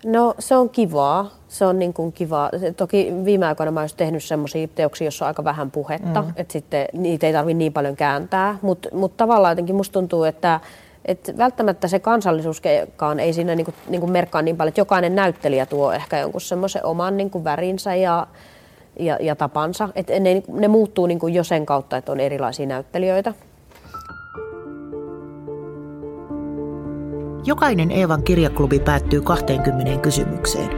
No 0.04 0.34
se 0.38 0.56
on 0.56 0.70
kivaa. 0.70 1.30
Se 1.48 1.66
on 1.66 1.78
niin 1.78 1.92
kuin 1.92 2.12
kivaa. 2.12 2.50
Toki 2.76 3.12
viime 3.24 3.46
aikoina 3.46 3.72
mä 3.72 3.80
olisin 3.80 3.98
tehnyt 3.98 4.24
semmoisia 4.24 4.68
teoksia, 4.68 5.04
joissa 5.04 5.24
on 5.24 5.26
aika 5.26 5.44
vähän 5.44 5.70
puhetta, 5.70 6.22
mm. 6.22 6.32
että 6.36 6.52
sitten 6.52 6.86
niitä 6.92 7.26
ei 7.26 7.32
tarvitse 7.32 7.58
niin 7.58 7.72
paljon 7.72 7.96
kääntää. 7.96 8.58
Mutta 8.62 8.88
mut 8.92 9.16
tavallaan 9.16 9.52
jotenkin 9.52 9.74
musta 9.74 9.92
tuntuu, 9.92 10.24
että 10.24 10.60
et 11.04 11.34
välttämättä 11.38 11.88
se 11.88 11.98
kansallisuuskaan 11.98 13.20
ei 13.20 13.32
siinä 13.32 13.54
niinku, 13.54 13.74
niinku 13.88 14.06
merkkaa 14.06 14.42
niin 14.42 14.56
paljon, 14.56 14.68
että 14.68 14.80
jokainen 14.80 15.14
näyttelijä 15.14 15.66
tuo 15.66 15.92
ehkä 15.92 16.18
jonkun 16.18 16.40
semmoisen 16.40 16.84
oman 16.84 17.16
niinku 17.16 17.44
värinsä 17.44 17.94
ja 17.94 18.26
ja, 18.98 19.18
ja 19.20 19.36
tapansa. 19.36 19.88
Et 19.94 20.08
ne, 20.20 20.42
ne 20.48 20.68
muuttuu 20.68 21.06
niin 21.06 21.18
kuin 21.18 21.34
jo 21.34 21.44
sen 21.44 21.66
kautta, 21.66 21.96
että 21.96 22.12
on 22.12 22.20
erilaisia 22.20 22.66
näyttelijöitä. 22.66 23.34
Jokainen 27.46 27.90
Eevan 27.90 28.22
kirjaklubi 28.22 28.78
päättyy 28.78 29.20
20 29.20 29.98
kysymykseen. 29.98 30.70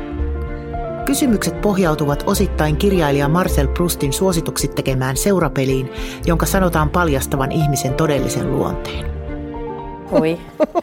Kysymykset 1.05 1.61
pohjautuvat 1.61 2.23
osittain 2.27 2.77
kirjailija 2.77 3.29
Marcel 3.29 3.69
Proustin 3.69 4.13
suosituksi 4.13 4.69
tekemään 4.69 5.17
seurapeliin, 5.17 5.91
jonka 6.27 6.47
sanotaan 6.47 6.91
paljastavan 6.91 7.53
ihmisen 7.53 7.95
todellisen 7.95 8.53
luonteen. 8.53 9.17
Hui. 10.11 10.39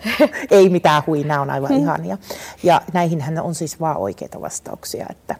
Ei 0.51 0.69
mitään 0.69 1.03
hui, 1.07 1.23
nämä 1.23 1.41
on 1.41 1.49
aivan 1.49 1.73
ihania. 1.73 2.17
Ja 2.63 2.81
näihin 2.93 3.23
on 3.41 3.55
siis 3.55 3.79
vaan 3.79 3.97
oikeita 3.97 4.41
vastauksia, 4.41 5.05
että 5.09 5.35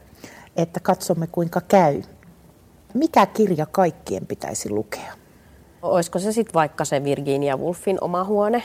että 0.56 0.80
katsomme 0.80 1.28
kuinka 1.28 1.62
käy. 1.62 2.02
Mikä 2.94 3.26
kirja 3.26 3.66
kaikkien 3.66 4.28
pitäisi 4.28 4.70
lukea? 4.70 5.14
Olisiko 5.82 6.20
se 6.20 6.32
sitten 6.32 6.54
vaikka 6.54 6.86
se 6.86 7.04
Virginia 7.04 7.58
Woolfin 7.58 7.98
oma 8.02 8.24
huone? 8.24 8.64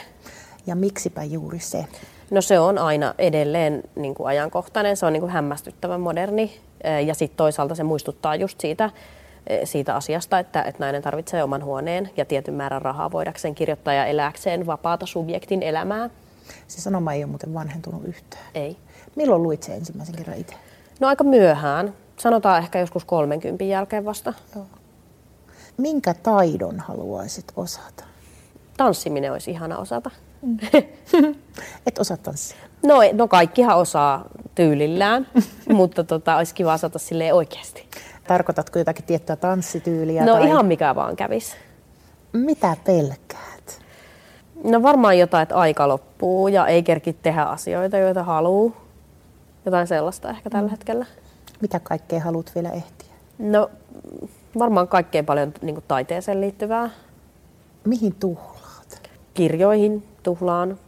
Ja 0.66 0.76
miksipä 0.76 1.24
juuri 1.24 1.58
se? 1.58 1.84
No 2.30 2.40
se 2.40 2.58
on 2.58 2.78
aina 2.78 3.14
edelleen 3.18 3.82
niin 3.96 4.14
kuin 4.14 4.26
ajankohtainen, 4.26 4.96
se 4.96 5.06
on 5.06 5.12
niin 5.12 5.20
kuin 5.20 5.32
hämmästyttävän 5.32 6.00
moderni 6.00 6.60
ja 7.06 7.14
sitten 7.14 7.36
toisaalta 7.36 7.74
se 7.74 7.82
muistuttaa 7.82 8.36
just 8.36 8.60
siitä, 8.60 8.90
siitä 9.64 9.94
asiasta, 9.94 10.38
että, 10.38 10.62
että 10.62 10.84
nainen 10.84 11.02
tarvitsee 11.02 11.42
oman 11.42 11.64
huoneen 11.64 12.10
ja 12.16 12.24
tietyn 12.24 12.54
määrän 12.54 12.82
rahaa 12.82 13.12
voidakseen 13.12 13.54
kirjoittaa 13.54 13.94
ja 13.94 14.06
elääkseen 14.06 14.66
vapaata 14.66 15.06
subjektin 15.06 15.62
elämää. 15.62 16.10
Se 16.66 16.80
sanoma 16.80 17.12
ei 17.12 17.24
ole 17.24 17.30
muuten 17.30 17.54
vanhentunut 17.54 18.04
yhtään. 18.04 18.44
Ei. 18.54 18.76
Milloin 19.16 19.42
luit 19.42 19.62
se 19.62 19.74
ensimmäisen 19.74 20.16
kerran 20.16 20.38
itse? 20.38 20.54
No 21.00 21.08
aika 21.08 21.24
myöhään. 21.24 21.94
Sanotaan 22.16 22.58
ehkä 22.58 22.78
joskus 22.78 23.04
30 23.04 23.64
jälkeen 23.64 24.04
vasta. 24.04 24.34
Joo. 24.54 24.66
Minkä 25.76 26.14
taidon 26.14 26.80
haluaisit 26.80 27.52
osata? 27.56 28.04
Tanssiminen 28.76 29.32
olisi 29.32 29.50
ihana 29.50 29.78
osata. 29.78 30.10
Mm. 30.42 30.58
Et 31.86 31.98
osaa 31.98 32.16
tanssia? 32.16 32.58
No, 32.82 32.98
no 33.12 33.28
kaikkihan 33.28 33.78
osaa 33.78 34.24
tyylillään, 34.54 35.26
mutta 35.72 36.04
tota, 36.04 36.36
olisi 36.36 36.54
kiva 36.54 36.74
osata 36.74 36.98
sille 36.98 37.32
oikeasti. 37.32 37.88
Tarkoitatko 38.26 38.78
jotakin 38.78 39.04
tiettyä 39.04 39.36
tanssityyliä? 39.36 40.24
No 40.24 40.32
tai... 40.32 40.46
ihan 40.46 40.66
mikä 40.66 40.94
vaan 40.94 41.16
kävisi. 41.16 41.56
Mitä 42.32 42.76
pelkäät? 42.84 43.82
No 44.64 44.82
varmaan 44.82 45.18
jotain, 45.18 45.42
että 45.42 45.56
aika 45.56 45.88
loppuu 45.88 46.48
ja 46.48 46.66
ei 46.66 46.82
kerki 46.82 47.12
tehdä 47.12 47.42
asioita, 47.42 47.96
joita 47.96 48.22
haluaa. 48.22 48.87
Jotain 49.68 49.86
sellaista 49.86 50.30
ehkä 50.30 50.50
tällä 50.50 50.68
mm. 50.68 50.70
hetkellä. 50.70 51.06
Mitä 51.60 51.80
kaikkea 51.80 52.20
haluat 52.20 52.52
vielä 52.54 52.70
ehtiä? 52.70 53.08
No 53.38 53.70
varmaan 54.58 54.88
kaikkein 54.88 55.26
paljon 55.26 55.54
niin 55.62 55.74
kuin 55.74 55.84
taiteeseen 55.88 56.40
liittyvää. 56.40 56.90
Mihin 57.84 58.14
tuhlaat? 58.14 59.10
Kirjoihin 59.34 60.06
tuhlaan. 60.22 60.78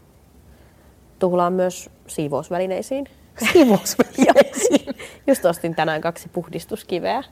Tuhlaan 1.19 1.53
myös 1.53 1.90
siivousvälineisiin. 2.07 3.07
Siivousvälineisiin? 3.53 4.95
Just 5.27 5.45
ostin 5.45 5.75
tänään 5.75 6.01
kaksi 6.01 6.29
puhdistuskiveä. 6.29 7.23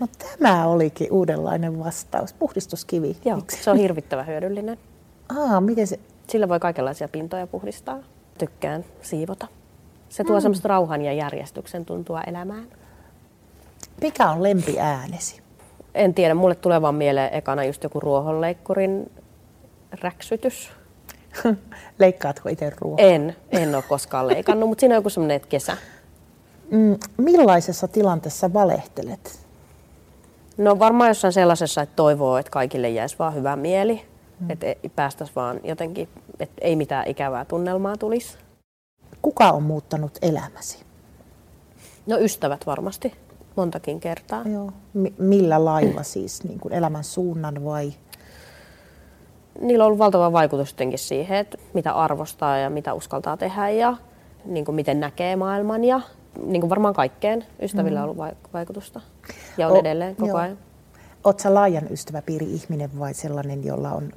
No 0.00 0.06
tämä 0.38 0.66
olikin 0.66 1.12
uudenlainen 1.12 1.78
vastaus. 1.78 2.32
Puhdistuskivi. 2.32 3.16
Joo, 3.24 3.36
Miksi? 3.36 3.64
se 3.64 3.70
on 3.70 3.76
hirvittävän 3.76 4.26
hyödyllinen. 4.26 4.78
Aa, 5.28 5.60
miten 5.60 5.86
se? 5.86 6.00
Sillä 6.28 6.48
voi 6.48 6.60
kaikenlaisia 6.60 7.08
pintoja 7.08 7.46
puhdistaa. 7.46 7.98
Tykkään 8.38 8.84
siivota. 9.02 9.46
Se 10.08 10.24
tuo 10.24 10.36
mm. 10.36 10.42
semmoista 10.42 10.68
rauhan 10.68 11.02
ja 11.02 11.12
järjestyksen 11.12 11.84
tuntua 11.84 12.20
elämään. 12.20 12.68
Mikä 14.00 14.30
on 14.30 14.42
lempiäänesi? 14.42 15.42
En 15.94 16.14
tiedä, 16.14 16.34
mulle 16.34 16.54
tulee 16.54 16.82
vaan 16.82 16.94
mieleen 16.94 17.34
ekana 17.34 17.64
just 17.64 17.82
joku 17.82 18.00
ruohonleikkurin 18.00 19.10
räksytys. 20.02 20.70
Leikkaatko 21.98 22.48
itse 22.48 22.72
ruohon? 22.80 23.00
En, 23.00 23.36
en 23.50 23.74
ole 23.74 23.84
koskaan 23.88 24.28
leikannut, 24.28 24.68
mutta 24.68 24.80
siinä 24.80 24.94
on 24.94 24.98
joku 24.98 25.10
semmoinen 25.10 25.40
kesä. 25.48 25.76
Mm, 26.70 26.98
millaisessa 27.16 27.88
tilanteessa 27.88 28.52
valehtelet? 28.52 29.44
No 30.56 30.78
varmaan 30.78 31.10
jossain 31.10 31.32
sellaisessa, 31.32 31.82
että 31.82 31.96
toivoo, 31.96 32.36
että 32.36 32.50
kaikille 32.50 32.90
jäisi 32.90 33.16
vaan 33.18 33.34
hyvä 33.34 33.56
mieli. 33.56 34.02
Mm. 34.40 34.50
Että 34.50 34.66
päästäisiin 34.96 35.36
vaan 35.36 35.60
jotenkin, 35.64 36.08
että 36.40 36.54
ei 36.60 36.76
mitään 36.76 37.08
ikävää 37.08 37.44
tunnelmaa 37.44 37.96
tulisi. 37.96 38.38
Kuka 39.24 39.50
on 39.50 39.62
muuttanut 39.62 40.18
elämäsi? 40.22 40.78
No 42.06 42.18
ystävät 42.18 42.66
varmasti, 42.66 43.12
montakin 43.56 44.00
kertaa. 44.00 44.42
Joo. 44.52 44.72
M- 44.94 45.14
millä 45.18 45.64
lailla 45.64 46.02
siis, 46.14 46.44
niin 46.44 46.60
kuin 46.60 46.74
elämän 46.74 47.04
suunnan 47.04 47.64
vai? 47.64 47.92
Niillä 49.60 49.84
on 49.84 49.86
ollut 49.86 49.98
valtava 49.98 50.32
vaikutus 50.32 50.70
jotenkin 50.70 50.98
siihen, 50.98 51.38
että 51.38 51.58
mitä 51.74 51.92
arvostaa 51.92 52.58
ja 52.58 52.70
mitä 52.70 52.94
uskaltaa 52.94 53.36
tehdä 53.36 53.68
ja 53.68 53.96
niin 54.44 54.64
kuin 54.64 54.74
miten 54.74 55.00
näkee 55.00 55.36
maailman 55.36 55.84
ja 55.84 56.00
niin 56.46 56.60
kuin 56.60 56.70
varmaan 56.70 56.94
kaikkeen 56.94 57.44
ystävillä 57.62 58.02
on 58.04 58.10
ollut 58.10 58.36
vaikutusta 58.52 59.00
ja 59.58 59.68
on 59.68 59.72
o, 59.72 59.80
edelleen 59.80 60.16
koko 60.16 60.28
joo. 60.28 60.38
ajan. 60.38 60.58
Oletko 61.24 61.54
laajan 61.54 61.92
ystäväpiiri 61.92 62.46
ihminen 62.46 62.98
vai 62.98 63.14
sellainen, 63.14 63.64
jolla 63.64 63.90
on 63.92 64.12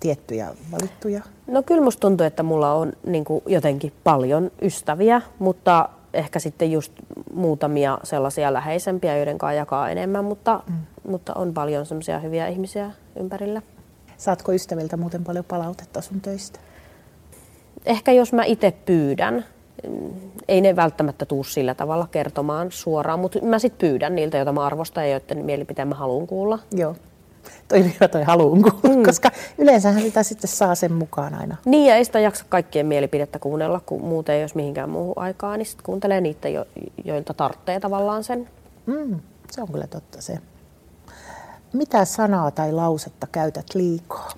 tiettyjä 0.00 0.48
valittuja? 0.72 1.22
No 1.46 1.62
kyllä 1.62 1.82
musta 1.82 2.00
tuntuu, 2.00 2.26
että 2.26 2.42
mulla 2.42 2.72
on 2.72 2.92
niin 3.06 3.24
kuin 3.24 3.42
jotenkin 3.46 3.92
paljon 4.04 4.50
ystäviä, 4.62 5.22
mutta 5.38 5.88
ehkä 6.14 6.38
sitten 6.38 6.72
just 6.72 6.92
muutamia 7.34 7.98
sellaisia 8.02 8.52
läheisempiä, 8.52 9.16
joiden 9.16 9.38
kanssa 9.38 9.52
jakaa 9.52 9.90
enemmän, 9.90 10.24
mutta, 10.24 10.62
mm. 10.68 10.76
mutta 11.10 11.34
on 11.34 11.54
paljon 11.54 11.86
semmoisia 11.86 12.18
hyviä 12.18 12.46
ihmisiä 12.46 12.90
ympärillä. 13.16 13.62
Saatko 14.16 14.52
ystäviltä 14.52 14.96
muuten 14.96 15.24
paljon 15.24 15.44
palautetta 15.44 16.00
sun 16.00 16.20
töistä? 16.20 16.60
Ehkä 17.86 18.12
jos 18.12 18.32
mä 18.32 18.44
itse 18.44 18.70
pyydän, 18.86 19.44
ei 20.48 20.60
ne 20.60 20.76
välttämättä 20.76 21.26
tuu 21.26 21.44
sillä 21.44 21.74
tavalla 21.74 22.08
kertomaan 22.10 22.72
suoraan, 22.72 23.20
mutta 23.20 23.38
mä 23.42 23.58
sitten 23.58 23.88
pyydän 23.88 24.14
niiltä, 24.14 24.36
joita 24.36 24.52
mä 24.52 24.66
arvostan 24.66 25.04
ja 25.04 25.10
joiden 25.10 25.44
mielipiteen 25.44 25.88
mä 25.88 25.94
haluan 25.94 26.26
kuulla. 26.26 26.58
Joo. 26.72 26.96
Toi 27.68 27.84
hyvä 27.94 28.08
toi 28.08 28.22
haluun 28.22 28.62
kuulla, 28.62 28.96
mm. 28.96 29.02
koska 29.02 29.30
yleensähän 29.58 30.02
sitä 30.02 30.22
sitten 30.22 30.48
saa 30.48 30.74
sen 30.74 30.92
mukaan 30.92 31.34
aina. 31.34 31.56
Niin 31.64 31.86
ja 31.86 31.96
ei 31.96 32.04
sitä 32.04 32.20
jaksa 32.20 32.44
kaikkien 32.48 32.86
mielipidettä 32.86 33.38
kuunnella, 33.38 33.80
kun 33.86 34.04
muuten 34.04 34.34
ei 34.34 34.42
olisi 34.42 34.56
mihinkään 34.56 34.90
muuhun 34.90 35.14
aikaa, 35.16 35.56
niin 35.56 35.66
sitten 35.66 35.84
kuuntelee 35.84 36.20
niitä, 36.20 36.48
jo, 36.48 36.64
joilta 37.04 37.34
tarvitsee 37.34 37.80
tavallaan 37.80 38.24
sen. 38.24 38.48
Mm, 38.86 39.20
se 39.50 39.62
on 39.62 39.72
kyllä 39.72 39.86
totta 39.86 40.22
se. 40.22 40.38
Mitä 41.72 42.04
sanaa 42.04 42.50
tai 42.50 42.72
lausetta 42.72 43.26
käytät 43.26 43.66
liikaa? 43.74 44.30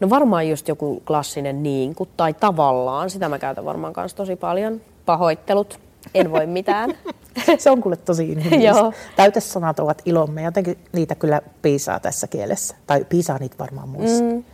No 0.00 0.10
varmaan 0.10 0.48
just 0.48 0.68
joku 0.68 1.02
klassinen 1.06 1.62
niin 1.62 1.94
kuin, 1.94 2.10
tai 2.16 2.34
tavallaan, 2.34 3.10
sitä 3.10 3.28
mä 3.28 3.38
käytän 3.38 3.64
varmaan 3.64 3.92
kanssa 3.92 4.16
tosi 4.16 4.36
paljon. 4.36 4.80
Pahoittelut, 5.06 5.80
en 6.14 6.32
voi 6.32 6.46
mitään. 6.46 6.94
Se 7.58 7.70
on 7.70 7.80
kuule 7.80 7.96
tosi 7.96 8.32
inhimillistä. 8.32 8.92
Täytesanat 9.16 9.78
ovat 9.78 10.02
ilomme, 10.04 10.42
jotenkin 10.42 10.78
niitä 10.92 11.14
kyllä 11.14 11.42
piisaa 11.62 12.00
tässä 12.00 12.26
kielessä. 12.26 12.74
Tai 12.86 13.04
piisaa 13.04 13.38
niitä 13.38 13.56
varmaan 13.58 13.88
muissa. 13.88 14.24
Mm. 14.24 14.44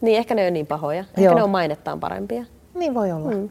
Niin, 0.00 0.18
ehkä 0.18 0.34
ne 0.34 0.46
on 0.46 0.52
niin 0.52 0.66
pahoja. 0.66 1.00
Ehkä 1.00 1.20
Joo. 1.20 1.34
ne 1.34 1.42
on 1.42 1.50
mainettaan 1.50 2.00
parempia. 2.00 2.44
Niin 2.74 2.94
voi 2.94 3.12
olla. 3.12 3.30
Mm. 3.30 3.48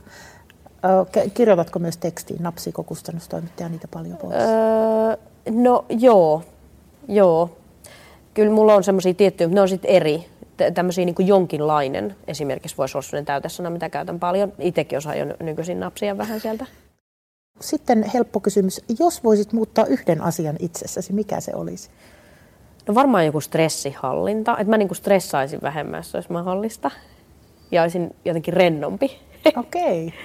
Kirjoitatko 1.34 1.80
myös 1.80 1.98
tekstiin? 1.98 2.44
Napsiko 2.44 2.84
kustannustoimittaja 2.84 3.70
niitä 3.70 3.88
paljon 3.88 4.18
pois? 4.18 4.36
Öö, 4.36 5.18
no 5.52 5.86
joo, 5.90 6.44
joo. 7.08 7.58
Kyllä 8.34 8.52
mulla 8.52 8.76
on 8.76 8.84
semmoisia 8.84 9.14
tiettyjä, 9.14 9.48
mutta 9.48 9.56
ne 9.56 9.62
on 9.62 9.70
sitten 9.70 9.92
eri 9.92 10.26
tämmöisiä 10.74 11.06
niin 11.06 11.16
kuin 11.16 11.28
jonkinlainen 11.28 12.16
esimerkiksi 12.28 12.78
voisi 12.78 12.98
olla 12.98 13.06
sellainen 13.06 13.26
täytesana, 13.26 13.70
mitä 13.70 13.90
käytän 13.90 14.20
paljon. 14.20 14.54
Itsekin 14.60 14.98
osaan 14.98 15.20
jo 15.20 15.26
nykyisin 15.40 15.80
napsia 15.80 16.18
vähän 16.18 16.40
sieltä. 16.40 16.66
Sitten 17.62 18.04
helppo 18.14 18.40
kysymys. 18.40 18.82
Jos 19.00 19.24
voisit 19.24 19.54
muuttaa 19.54 19.86
yhden 19.86 20.22
asian 20.22 20.56
itsessäsi, 20.60 21.14
mikä 21.14 21.40
se 21.40 21.52
olisi? 21.56 21.90
No 22.88 22.96
varmaan 22.96 23.26
joku 23.26 23.42
stressihallinta. 23.42 24.52
Että 24.52 24.70
mä 24.70 24.78
niin 24.78 24.96
stressaisin 24.96 25.62
vähemmän, 25.62 26.00
jos 26.00 26.16
olisi 26.16 26.32
mahdollista. 26.32 26.92
Ja 27.72 27.82
olisin 27.82 28.16
jotenkin 28.26 28.54
rennompi. 28.54 29.20
Okei. 29.56 30.08
Okay. 30.08 30.20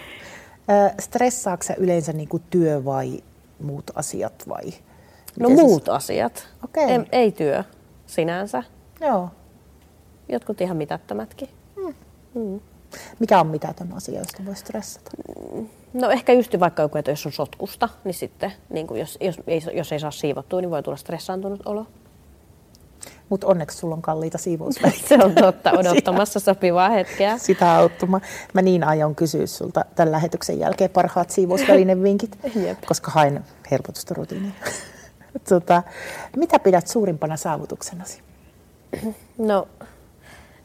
Stressaatko 1.01 1.62
sä 1.62 1.75
yleensä 1.75 2.12
niin 2.12 2.29
kuin 2.29 2.43
työ 2.51 2.85
vai 2.85 3.21
muut 3.62 3.90
asiat? 3.95 4.49
Vai? 4.49 4.71
No 5.40 5.49
Miten 5.49 5.57
no 5.57 5.69
muut 5.69 5.88
asiat. 5.88 6.49
Okay. 6.64 6.85
Ei, 6.85 6.99
ei 7.12 7.33
työ 7.33 7.64
sinänsä. 8.07 8.62
Joo. 9.01 9.29
Jotkut 10.29 10.61
ihan 10.61 10.77
mitättömätkin. 10.77 11.49
Mm. 11.77 11.95
Mm. 12.35 12.61
Mikä 13.19 13.40
on 13.40 13.47
mitätön 13.47 13.93
asia, 13.93 14.19
josta 14.19 14.45
voi 14.47 14.57
stressata? 14.57 15.11
No 15.92 16.11
ehkä 16.11 16.33
just 16.33 16.61
vaikka 16.61 16.83
joku, 16.83 16.98
että 16.98 17.11
jos 17.11 17.26
on 17.26 17.33
sotkusta, 17.33 17.88
niin 18.05 18.14
sitten 18.14 18.53
niin 18.70 18.87
kuin 18.87 19.00
jos, 19.00 19.18
jos, 19.20 19.40
ei, 19.46 19.62
jos 19.72 19.92
ei 19.92 20.00
saa 20.00 20.11
siivottua, 20.11 20.61
niin 20.61 20.70
voi 20.70 20.83
tulla 20.83 20.96
stressaantunut 20.96 21.66
olo. 21.66 21.87
Mutta 23.29 23.46
onneksi 23.46 23.79
sulla 23.79 23.94
on 23.94 24.03
kalliita 24.03 24.38
siivousvälineitä. 24.38 25.09
Se 25.16 25.18
on 25.24 25.35
totta, 25.35 25.70
odottamassa 25.81 26.40
sopivaa 26.40 26.88
hetkeä. 26.88 27.38
Sitä 27.38 27.76
auttuma. 27.76 28.20
Mä 28.55 28.62
niin 28.62 28.85
aion 28.85 29.14
kysyä 29.14 29.46
sulta 29.46 29.85
tämän 29.94 30.12
lähetyksen 30.12 30.59
jälkeen 30.59 30.90
parhaat 30.90 31.31
siivousvälinevinkit, 31.31 32.38
koska 32.88 33.11
haen 33.11 33.44
helpotusta 33.70 34.14
rutiiniin. 34.14 34.55
tota, 35.48 35.83
mitä 36.37 36.59
pidät 36.59 36.87
suurimpana 36.87 37.37
saavutuksenasi? 37.37 38.22
No 39.38 39.68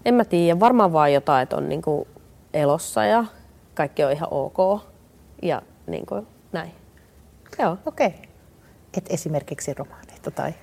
en 0.06 0.14
mä 0.14 0.26
tiedä, 0.26 0.60
varmaan 0.60 0.94
vaan 0.94 1.14
jotain, 1.14 1.44
että 1.44 1.56
on 1.56 1.70
niinku 1.70 2.08
elossa 2.54 3.06
ja 3.06 3.26
kaikki 3.74 4.04
on 4.04 4.12
ihan 4.12 4.28
ok 4.32 4.82
ja 5.48 5.62
niinku 5.88 6.28
näin. 6.52 6.72
Joo. 7.60 7.78
Okei. 7.86 8.08
Okay. 8.08 8.20
Et 8.98 9.06
esimerkiksi 9.10 9.74
romaaneita 9.74 10.32
tai? 10.32 10.54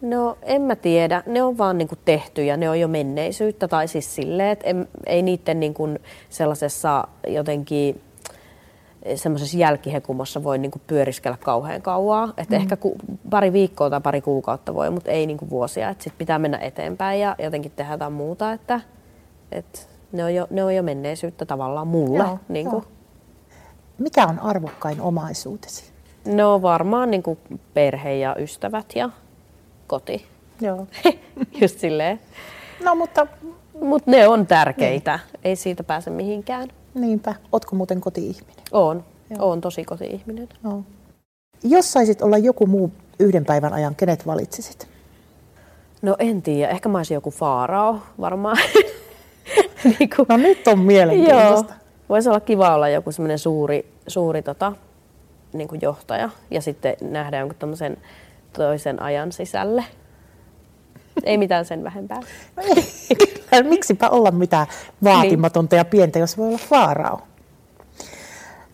No 0.00 0.38
en 0.42 0.62
mä 0.62 0.76
tiedä, 0.76 1.22
ne 1.26 1.42
on 1.42 1.58
vaan 1.58 1.78
niinku 1.78 1.96
tehty 2.04 2.44
ja 2.44 2.56
ne 2.56 2.70
on 2.70 2.80
jo 2.80 2.88
menneisyyttä 2.88 3.68
tai 3.68 3.88
siis 3.88 4.14
silleen, 4.14 4.50
että 4.50 4.66
ei 5.06 5.22
niiden 5.22 5.60
niinku 5.60 5.88
sellaisessa 6.28 7.08
jotenkin 7.26 8.02
semmoisessa 9.14 9.58
jälkihekumassa 9.58 10.42
voi 10.42 10.58
niinku 10.58 10.80
pyöriskellä 10.86 11.36
kauhean 11.44 11.82
kauaa. 11.82 12.32
Et 12.36 12.50
mm. 12.50 12.56
Ehkä 12.56 12.76
ku, 12.76 12.96
pari 13.30 13.52
viikkoa 13.52 13.90
tai 13.90 14.00
pari 14.00 14.20
kuukautta 14.20 14.74
voi, 14.74 14.90
mutta 14.90 15.10
ei 15.10 15.26
niinku 15.26 15.50
vuosia. 15.50 15.88
Et 15.88 16.00
sit 16.00 16.18
pitää 16.18 16.38
mennä 16.38 16.58
eteenpäin 16.58 17.20
ja 17.20 17.36
jotenkin 17.38 17.72
tehdä 17.76 17.92
jotain 17.92 18.12
muuta. 18.12 18.52
Että, 18.52 18.80
et 19.52 19.88
ne, 20.12 20.24
on 20.24 20.34
jo, 20.34 20.46
ne 20.50 20.64
on 20.64 20.74
jo 20.74 20.82
menneisyyttä 20.82 21.44
tavallaan 21.44 21.88
mulle. 21.88 22.24
Joo, 22.24 22.38
niinku. 22.48 22.76
joo. 22.76 22.95
Mikä 23.98 24.26
on 24.26 24.38
arvokkain 24.38 25.00
omaisuutesi? 25.00 25.84
No 26.24 26.62
varmaan 26.62 27.10
niinku 27.10 27.38
perhe 27.74 28.14
ja 28.14 28.36
ystävät 28.38 28.86
ja 28.94 29.10
koti. 29.86 30.26
Joo. 30.60 30.86
Just 31.60 31.78
silleen. 31.78 32.20
No 32.84 32.94
mutta... 32.94 33.26
Mutta 33.80 34.10
ne 34.10 34.28
on 34.28 34.46
tärkeitä. 34.46 35.18
Niin. 35.32 35.40
Ei 35.44 35.56
siitä 35.56 35.84
pääse 35.84 36.10
mihinkään. 36.10 36.68
Niinpä. 36.94 37.34
Ootko 37.52 37.76
muuten 37.76 38.00
koti-ihminen? 38.00 38.64
Oon. 38.72 39.04
Joo. 39.30 39.48
Oon 39.48 39.60
tosi 39.60 39.84
koti-ihminen. 39.84 40.48
Joo. 40.64 40.82
Jos 41.62 41.92
saisit 41.92 42.22
olla 42.22 42.38
joku 42.38 42.66
muu 42.66 42.92
yhden 43.18 43.44
päivän 43.44 43.72
ajan, 43.72 43.94
kenet 43.94 44.26
valitsisit? 44.26 44.88
No 46.02 46.16
en 46.18 46.42
tiedä. 46.42 46.70
Ehkä 46.70 46.88
mä 46.88 46.98
olisin 46.98 47.14
joku 47.14 47.30
faarao 47.30 47.98
varmaan. 48.20 48.58
niin 49.98 50.10
kuin, 50.16 50.26
no 50.28 50.36
nyt 50.36 50.68
on 50.68 50.78
mielenkiintoista. 50.78 51.72
Joo. 51.72 51.85
Voisi 52.08 52.28
olla 52.28 52.40
kiva 52.40 52.74
olla 52.74 52.88
joku 52.88 53.12
semmoinen 53.12 53.38
suuri, 53.38 53.92
suuri 54.06 54.42
tota, 54.42 54.72
niin 55.52 55.68
kuin 55.68 55.80
johtaja 55.80 56.30
ja 56.50 56.60
sitten 56.60 56.96
nähdä 57.00 57.38
jonkun 57.38 57.58
tämmöisen 57.58 57.96
toisen 58.52 59.02
ajan 59.02 59.32
sisälle. 59.32 59.84
Ei 61.24 61.38
mitään 61.38 61.64
sen 61.64 61.84
vähempää. 61.84 62.20
No 62.56 62.62
ei, 63.52 63.62
miksipä 63.62 64.08
olla 64.08 64.30
mitään 64.30 64.66
vaatimatonta 65.04 65.76
ja 65.76 65.84
pientä, 65.84 66.18
jos 66.18 66.38
voi 66.38 66.48
olla 66.48 66.58
faarao. 66.58 67.20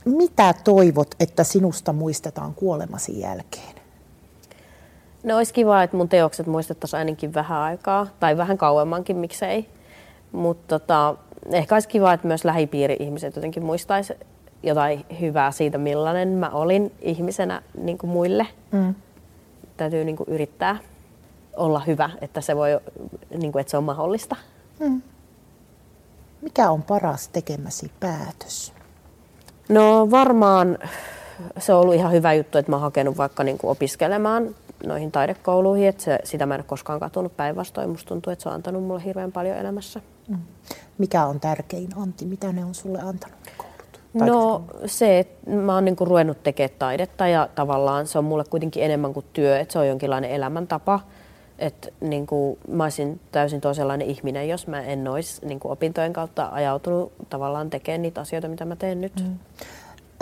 Mitä 0.04 0.54
toivot, 0.64 1.14
että 1.20 1.44
sinusta 1.44 1.92
muistetaan 1.92 2.54
kuolemasi 2.54 3.20
jälkeen? 3.20 3.74
No 5.22 5.36
olisi 5.36 5.54
kiva, 5.54 5.82
että 5.82 5.96
mun 5.96 6.08
teokset 6.08 6.46
muistettaisiin 6.46 6.98
ainakin 6.98 7.34
vähän 7.34 7.58
aikaa, 7.58 8.06
tai 8.20 8.36
vähän 8.36 8.58
kauemmankin, 8.58 9.16
miksei. 9.16 9.68
Mutta 10.32 10.78
tota, 10.78 11.14
ehkä 11.52 11.74
olisi 11.74 11.88
kiva, 11.88 12.12
että 12.12 12.26
myös 12.26 12.44
lähipiiri-ihmiset 12.44 13.36
jotenkin 13.36 13.64
muistaisi 13.64 14.14
jotain 14.62 15.06
hyvää 15.20 15.50
siitä, 15.50 15.78
millainen 15.78 16.28
mä 16.28 16.50
olin 16.50 16.92
ihmisenä 17.00 17.62
niin 17.78 17.98
kuin 17.98 18.10
muille. 18.10 18.46
Mm. 18.72 18.94
Täytyy 19.76 20.04
niin 20.04 20.16
kuin 20.16 20.28
yrittää 20.28 20.76
olla 21.56 21.80
hyvä, 21.80 22.10
että 22.20 22.40
se, 22.40 22.56
voi, 22.56 22.80
niin 23.38 23.52
kuin, 23.52 23.60
että 23.60 23.70
se 23.70 23.76
on 23.76 23.84
mahdollista. 23.84 24.36
Mm. 24.80 25.02
Mikä 26.42 26.70
on 26.70 26.82
paras 26.82 27.28
tekemäsi 27.28 27.90
päätös? 28.00 28.72
No 29.68 30.10
varmaan 30.10 30.78
se 31.58 31.74
on 31.74 31.80
ollut 31.80 31.94
ihan 31.94 32.12
hyvä 32.12 32.32
juttu, 32.32 32.58
että 32.58 32.72
mä 32.72 32.76
oon 32.76 32.82
hakenut 32.82 33.18
vaikka 33.18 33.44
niin 33.44 33.58
kuin 33.58 33.70
opiskelemaan 33.70 34.54
noihin 34.86 35.12
taidekouluihin, 35.12 35.88
että 35.88 36.02
se, 36.02 36.18
sitä 36.24 36.46
mä 36.46 36.54
en 36.54 36.60
ole 36.60 36.64
koskaan 36.66 37.00
katunut 37.00 37.36
päinvastoin. 37.36 37.90
Musta 37.90 38.08
tuntuu, 38.08 38.32
että 38.32 38.42
se 38.42 38.48
on 38.48 38.54
antanut 38.54 38.84
mulle 38.84 39.04
hirveän 39.04 39.32
paljon 39.32 39.56
elämässä. 39.56 40.00
Mm. 40.28 40.38
Mikä 40.98 41.26
on 41.26 41.40
tärkein 41.40 41.88
anti? 41.96 42.24
Mitä 42.24 42.52
ne 42.52 42.64
on 42.64 42.74
sulle 42.74 43.00
antanut? 43.00 43.38
No 44.14 44.64
se, 44.86 45.18
että 45.18 45.50
mä 45.50 45.74
oon 45.74 45.84
niinku 45.84 46.04
ruvennut 46.04 46.42
tekemään 46.42 46.78
taidetta 46.78 47.26
ja 47.28 47.48
tavallaan 47.54 48.06
se 48.06 48.18
on 48.18 48.24
mulle 48.24 48.44
kuitenkin 48.50 48.82
enemmän 48.82 49.14
kuin 49.14 49.26
työ, 49.32 49.58
että 49.58 49.72
se 49.72 49.78
on 49.78 49.88
jonkinlainen 49.88 50.30
elämäntapa. 50.30 51.00
Että 51.58 51.88
niinku, 52.00 52.58
mä 52.68 52.82
olisin 52.82 53.20
täysin 53.32 53.60
toisenlainen 53.60 54.06
ihminen, 54.06 54.48
jos 54.48 54.66
mä 54.66 54.82
en 54.82 55.08
olisi 55.08 55.46
niinku 55.46 55.70
opintojen 55.70 56.12
kautta 56.12 56.48
ajautunut 56.52 57.12
tavallaan 57.30 57.70
tekemään 57.70 58.02
niitä 58.02 58.20
asioita, 58.20 58.48
mitä 58.48 58.64
mä 58.64 58.76
teen 58.76 59.00
nyt. 59.00 59.12
Mm. 59.20 59.38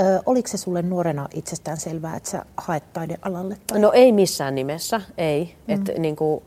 Ö, 0.00 0.22
oliko 0.26 0.48
se 0.48 0.56
sulle 0.56 0.82
nuorena 0.82 1.28
itsestään 1.34 1.76
selvää, 1.76 2.16
että 2.16 2.30
sä 2.30 2.44
haet 2.56 2.92
taidealalle? 2.92 3.56
Tai? 3.66 3.80
No 3.80 3.92
ei 3.92 4.12
missään 4.12 4.54
nimessä, 4.54 5.00
ei. 5.18 5.54
Mm. 5.68 5.74
Et, 5.74 5.98
niinku, 5.98 6.42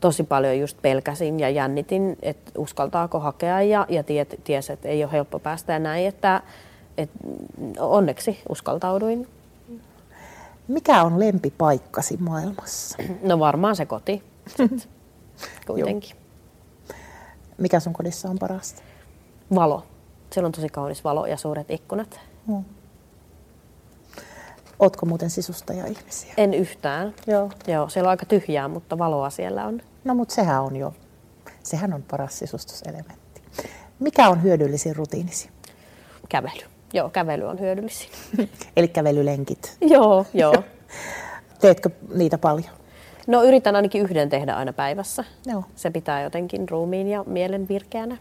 tosi 0.00 0.24
paljon 0.24 0.58
just 0.58 0.82
pelkäsin 0.82 1.40
ja 1.40 1.50
jännitin, 1.50 2.16
että 2.22 2.52
uskaltaako 2.58 3.20
hakea 3.20 3.62
ja, 3.62 3.86
ja 3.88 4.02
tiet, 4.02 4.40
ties, 4.44 4.70
että 4.70 4.88
ei 4.88 5.04
ole 5.04 5.12
helppo 5.12 5.38
päästä 5.38 5.72
ja 5.72 5.78
näin, 5.78 6.06
että 6.06 6.42
et 6.98 7.10
onneksi 7.78 8.38
uskaltauduin. 8.48 9.28
Mikä 10.68 11.02
on 11.02 11.20
lempipaikkasi 11.20 12.16
maailmassa? 12.16 12.98
No 13.22 13.38
varmaan 13.38 13.76
se 13.76 13.86
koti. 13.86 14.22
Kuitenkin. 15.66 16.16
Mikä 17.58 17.80
sun 17.80 17.92
kodissa 17.92 18.28
on 18.28 18.38
parasta? 18.38 18.82
Valo. 19.54 19.82
Siellä 20.32 20.46
on 20.46 20.52
tosi 20.52 20.68
kaunis 20.68 21.04
valo 21.04 21.26
ja 21.26 21.36
suuret 21.36 21.70
ikkunat. 21.70 22.20
Hmm. 22.46 22.64
Ootko 24.78 25.06
muuten 25.06 25.30
sisustaja-ihmisiä? 25.30 26.34
En 26.36 26.54
yhtään. 26.54 27.14
Joo. 27.26 27.50
Joo, 27.66 27.88
siellä 27.88 28.08
on 28.08 28.10
aika 28.10 28.26
tyhjää, 28.26 28.68
mutta 28.68 28.98
valoa 28.98 29.30
siellä 29.30 29.66
on. 29.66 29.82
No 30.04 30.14
mutta 30.14 30.34
sehän 30.34 30.62
on 30.62 30.76
jo, 30.76 30.94
sehän 31.62 31.92
on 31.92 32.02
paras 32.02 32.38
sisustuselementti. 32.38 33.42
Mikä 33.98 34.28
on 34.28 34.42
hyödyllisin 34.42 34.96
rutiinisi? 34.96 35.50
Kävely. 36.28 36.66
Joo, 36.92 37.10
kävely 37.10 37.44
on 37.44 37.60
hyödyllisin. 37.60 38.10
Eli 38.76 38.88
kävelylenkit. 38.88 39.76
joo, 39.80 40.26
joo. 40.34 40.54
Teetkö 41.60 41.90
niitä 42.14 42.38
paljon? 42.38 42.70
No 43.26 43.42
yritän 43.42 43.76
ainakin 43.76 44.02
yhden 44.02 44.28
tehdä 44.28 44.54
aina 44.54 44.72
päivässä. 44.72 45.24
Joo. 45.46 45.64
Se 45.76 45.90
pitää 45.90 46.22
jotenkin 46.22 46.68
ruumiin 46.68 47.06
ja 47.08 47.24
mielen 47.26 47.68
virkeänä. 47.68 48.16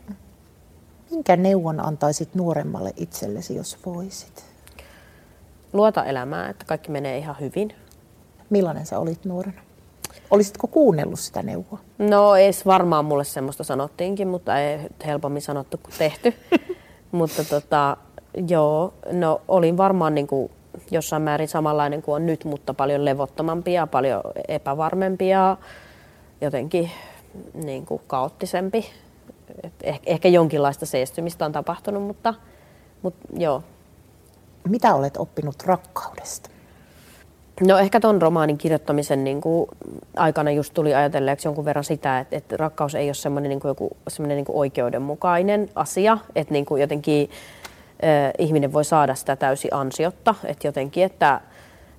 Minkä 1.11 1.35
neuvon 1.35 1.85
antaisit 1.85 2.35
nuoremmalle 2.35 2.93
itsellesi, 2.97 3.55
jos 3.55 3.77
voisit? 3.85 4.52
Luota 5.73 6.05
elämää, 6.05 6.49
että 6.49 6.65
kaikki 6.65 6.91
menee 6.91 7.17
ihan 7.17 7.35
hyvin. 7.39 7.75
Millainen 8.49 8.85
sä 8.85 8.99
olit 8.99 9.25
nuorena? 9.25 9.61
Olisitko 10.31 10.67
kuunnellut 10.67 11.19
sitä 11.19 11.43
neuvoa? 11.43 11.79
No 11.97 12.35
ei 12.35 12.51
varmaan 12.65 13.05
mulle 13.05 13.23
semmoista 13.23 13.63
sanottiinkin, 13.63 14.27
mutta 14.27 14.59
ei 14.59 14.79
helpommin 15.05 15.41
sanottu 15.41 15.77
kuin 15.77 15.93
tehty. 15.97 16.33
mutta 17.11 17.43
tota, 17.43 17.97
Joo, 18.47 18.93
no 19.11 19.41
olin 19.47 19.77
varmaan 19.77 20.15
niin 20.15 20.27
kuin 20.27 20.51
jossain 20.91 21.21
määrin 21.21 21.47
samanlainen 21.47 22.01
kuin 22.01 22.15
on 22.15 22.25
nyt, 22.25 22.45
mutta 22.45 22.73
paljon 22.73 23.05
levottomampi 23.05 23.73
ja 23.73 23.87
paljon 23.87 24.21
epävarmempi 24.47 25.29
ja 25.29 25.57
jotenkin 26.41 26.91
niin 27.53 27.85
kuin 27.85 28.01
kaoottisempi. 28.07 28.85
Et 29.63 29.73
ehkä 30.05 30.27
jonkinlaista 30.27 30.85
seestymistä 30.85 31.45
on 31.45 31.51
tapahtunut, 31.51 32.03
mutta, 32.03 32.33
mutta 33.01 33.27
joo. 33.37 33.63
Mitä 34.69 34.95
olet 34.95 35.17
oppinut 35.17 35.63
rakkaudesta? 35.65 36.49
No 37.61 37.77
ehkä 37.77 37.99
tuon 37.99 38.21
romaanin 38.21 38.57
kirjoittamisen 38.57 39.23
niin 39.23 39.41
kuin, 39.41 39.69
aikana 40.17 40.51
just 40.51 40.73
tuli 40.73 40.95
ajatelleeksi 40.95 41.47
jonkun 41.47 41.65
verran 41.65 41.83
sitä, 41.83 42.19
että, 42.19 42.35
että 42.35 42.57
rakkaus 42.57 42.95
ei 42.95 43.07
ole 43.07 43.13
semmoinen, 43.13 43.49
niin 43.49 43.59
kuin 43.59 43.69
joku, 43.69 43.97
semmoinen 44.07 44.35
niin 44.35 44.45
kuin 44.45 44.55
oikeudenmukainen 44.55 45.69
asia, 45.75 46.17
että 46.35 46.53
niin 46.53 46.65
kuin 46.65 46.81
jotenkin 46.81 47.29
ihminen 48.37 48.73
voi 48.73 48.85
saada 48.85 49.15
sitä 49.15 49.35
täysin 49.35 49.73
ansiotta, 49.73 50.35
että 50.43 50.67
jotenkin, 50.67 51.03
että, 51.03 51.41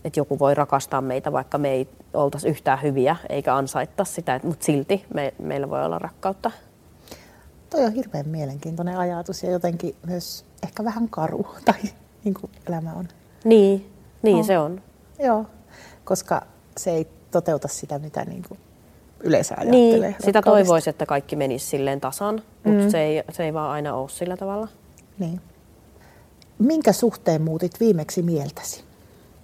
että 0.05 0.21
joku 0.21 0.39
voi 0.39 0.55
rakastaa 0.55 1.01
meitä, 1.01 1.33
vaikka 1.33 1.59
me 1.59 1.71
ei 1.71 1.89
oltaisi 2.15 2.49
yhtään 2.49 2.83
hyviä 2.83 3.17
eikä 3.29 3.57
ansaittaa 3.57 4.07
sitä, 4.07 4.41
mutta 4.43 4.65
silti 4.65 5.05
me, 5.15 5.35
meillä 5.39 5.71
voi 5.71 5.85
olla 5.85 5.99
rakkautta. 5.99 6.51
Toi 7.71 7.85
on 7.85 7.93
hirveän 7.93 8.29
mielenkiintoinen 8.29 8.99
ajatus 8.99 9.43
ja 9.43 9.51
jotenkin 9.51 9.97
myös 10.07 10.45
ehkä 10.63 10.85
vähän 10.85 11.09
karu, 11.09 11.47
tai 11.65 11.81
niin 12.25 12.35
kuin 12.35 12.53
elämä 12.69 12.93
on. 12.93 13.09
Niin, 13.45 13.91
niin 14.23 14.37
no. 14.37 14.43
se 14.43 14.59
on. 14.59 14.83
Joo, 15.19 15.47
koska 16.05 16.43
se 16.77 16.91
ei 16.91 17.07
toteuta 17.31 17.69
sitä, 17.69 17.99
mitä 17.99 18.25
niin 18.25 18.43
kuin 18.49 18.61
yleensä 19.21 19.55
ajattelee. 19.59 20.09
Niin, 20.09 20.17
sitä 20.25 20.43
toivoisi, 20.43 20.91
että 20.91 21.07
kaikki 21.07 21.37
menisi 21.37 21.67
silleen 21.67 22.01
tasan, 22.01 22.43
mutta 22.65 22.85
mm. 22.85 22.91
se, 22.91 23.03
ei, 23.03 23.23
se 23.33 23.45
ei 23.45 23.55
vaan 23.55 23.71
aina 23.71 23.95
ole 23.95 24.09
sillä 24.09 24.37
tavalla. 24.37 24.69
Niin. 25.19 25.41
Minkä 26.59 26.93
suhteen 26.93 27.43
muutit 27.43 27.81
viimeksi 27.81 28.23
mieltäsi? 28.23 28.85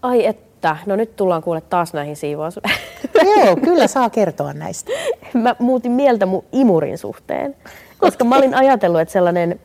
Ai 0.03 0.27
että, 0.27 0.77
no 0.87 0.97
nyt 0.97 1.17
tullaan 1.17 1.43
kuule 1.43 1.61
taas 1.61 1.93
näihin 1.93 2.17
siivous. 2.17 2.61
Joo, 3.37 3.57
kyllä 3.57 3.87
saa 3.87 4.11
kertoa 4.11 4.53
näistä. 4.53 4.93
Mä 5.35 5.57
muutin 5.59 5.93
mieltä 5.93 6.27
mun 6.27 6.45
imurin 6.53 6.99
suhteen, 6.99 7.57
koska 7.99 8.25
mä 8.25 8.37
olin 8.37 8.55
ajatellut, 8.55 9.01
että 9.01 9.13
sellainen, 9.13 9.61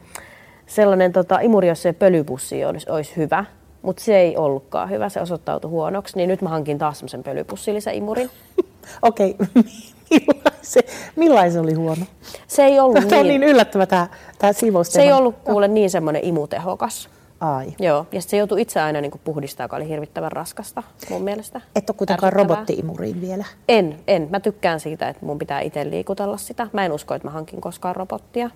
sellainen 0.68 1.14
tota, 1.14 1.40
imuri, 1.40 1.68
jos 1.68 1.82
se 1.82 1.94
pölypussi 1.94 2.66
olisi, 2.66 2.90
olisi 2.90 3.16
hyvä, 3.16 3.46
mutta 3.82 4.04
se 4.04 4.18
ei 4.18 4.38
ollutkaan 4.38 4.90
hyvä, 4.90 5.10
se 5.10 5.22
osoittautui 5.22 5.70
huonoksi, 5.70 6.18
niin 6.18 6.30
nyt 6.30 6.42
mä 6.42 6.50
hankin 6.50 6.78
taas 6.78 7.00
semmoisen 7.00 7.24
pölypussillisen 7.24 7.96
imurin. 7.96 8.30
Okei, 9.02 9.36
millaisen, 10.10 10.84
millaisen 11.16 11.62
oli 11.62 11.74
huono? 11.74 12.06
Se 12.48 12.64
ei 12.64 12.80
ollut 12.80 12.96
tämä 12.96 13.08
niin... 13.08 13.20
on 13.20 13.28
niin 13.28 13.44
yllättävä 13.44 13.86
tämä, 13.86 14.08
tämä 14.40 14.54
Se 14.84 15.02
ei 15.02 15.12
ollut 15.12 15.36
kuule 15.44 15.68
niin 15.68 15.90
semmoinen 15.90 16.26
imutehokas. 16.26 17.10
Ai. 17.40 17.74
Joo, 17.80 18.08
ja 18.12 18.22
se 18.22 18.38
joutui 18.38 18.62
itse 18.62 18.82
aina 18.82 19.02
niin 19.02 19.12
puhdistamaan, 19.24 19.66
joka 19.66 19.76
oli 19.76 19.88
hirvittävän 19.88 20.32
raskasta 20.32 20.84
mun 21.10 21.22
mielestä. 21.22 21.62
Et 21.76 21.90
ole 21.90 21.98
kuitenkaan 21.98 22.34
robottiimuriin 22.34 23.22
vielä? 23.22 23.46
En, 23.70 24.00
en. 24.08 24.28
Mä 24.32 24.40
tykkään 24.40 24.80
siitä, 24.80 25.10
että 25.10 25.26
mun 25.26 25.40
pitää 25.40 25.62
itse 25.62 25.90
liikutella 25.90 26.38
sitä. 26.38 26.68
Mä 26.74 26.86
en 26.86 26.92
usko, 26.92 27.14
että 27.14 27.28
mä 27.28 27.32
hankin 27.32 27.62
koskaan 27.62 27.96
robottia. 27.96 28.50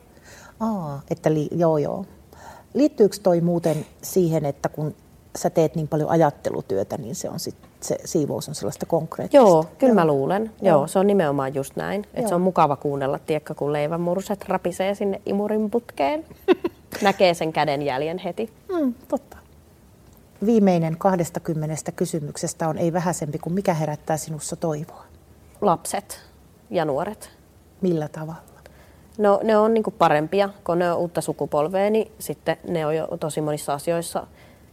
Aa, 0.60 1.02
että 1.10 1.34
li- 1.34 1.50
joo 1.52 1.78
joo. 1.78 2.06
Liittyykö 2.74 3.16
toi 3.24 3.42
muuten 3.42 3.86
siihen, 4.02 4.46
että 4.46 4.70
kun 4.70 4.96
sä 5.38 5.50
teet 5.50 5.76
niin 5.76 5.88
paljon 5.88 6.10
ajattelutyötä, 6.10 6.98
niin 6.98 7.16
se, 7.16 7.30
on 7.30 7.40
sit, 7.40 7.56
se 7.82 7.98
siivous 8.06 8.50
on 8.50 8.56
sellaista 8.56 8.86
konkreettista? 8.86 9.48
Joo, 9.48 9.66
kyllä 9.78 9.92
joo. 9.92 9.96
mä 9.96 10.06
luulen. 10.06 10.44
Joo. 10.62 10.78
joo, 10.78 10.88
se 10.88 11.00
on 11.00 11.08
nimenomaan 11.08 11.56
just 11.56 11.76
näin. 11.76 12.08
Että 12.14 12.30
se 12.30 12.36
on 12.36 12.42
mukava 12.42 12.76
kuunnella, 12.76 13.20
tiekka, 13.20 13.56
kun 13.56 13.74
leivänmurset 13.74 14.46
rapisee 14.48 14.96
sinne 14.96 15.22
imurin 15.26 15.70
putkeen. 15.70 16.26
Näkee 17.02 17.34
sen 17.34 17.54
kädenjäljen 17.54 18.18
heti. 18.18 18.54
Mm, 18.80 18.94
totta. 19.08 19.38
Viimeinen 20.46 20.98
20 20.98 21.92
kysymyksestä 21.92 22.68
on 22.68 22.78
ei 22.78 22.94
vähäisempi 22.94 23.40
kuin 23.40 23.54
mikä 23.54 23.74
herättää 23.74 24.18
sinussa 24.18 24.56
toivoa? 24.56 25.04
Lapset 25.62 26.20
ja 26.70 26.86
nuoret. 26.86 27.30
Millä 27.82 28.08
tavalla? 28.08 28.49
No 29.20 29.40
ne 29.44 29.58
on 29.58 29.74
niin 29.74 29.84
parempia, 29.98 30.50
kun 30.64 30.80
ne 30.80 30.92
on 30.92 30.98
uutta 30.98 31.22
sukupolvea, 31.22 31.90
niin 31.90 32.12
sitten 32.20 32.58
ne 32.68 32.86
on 32.86 32.96
jo 32.96 33.08
tosi 33.20 33.42
monissa 33.42 33.74
asioissa 33.74 34.28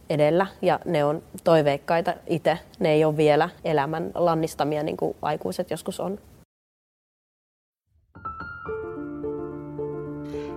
edellä 0.09 0.47
ja 0.61 0.79
ne 0.85 1.05
on 1.05 1.21
toiveikkaita 1.43 2.13
itse. 2.27 2.57
Ne 2.79 2.91
ei 2.91 3.05
ole 3.05 3.17
vielä 3.17 3.49
elämän 3.63 4.11
lannistamia 4.15 4.83
niin 4.83 4.97
kuin 4.97 5.15
aikuiset 5.21 5.71
joskus 5.71 5.99
on. 5.99 6.19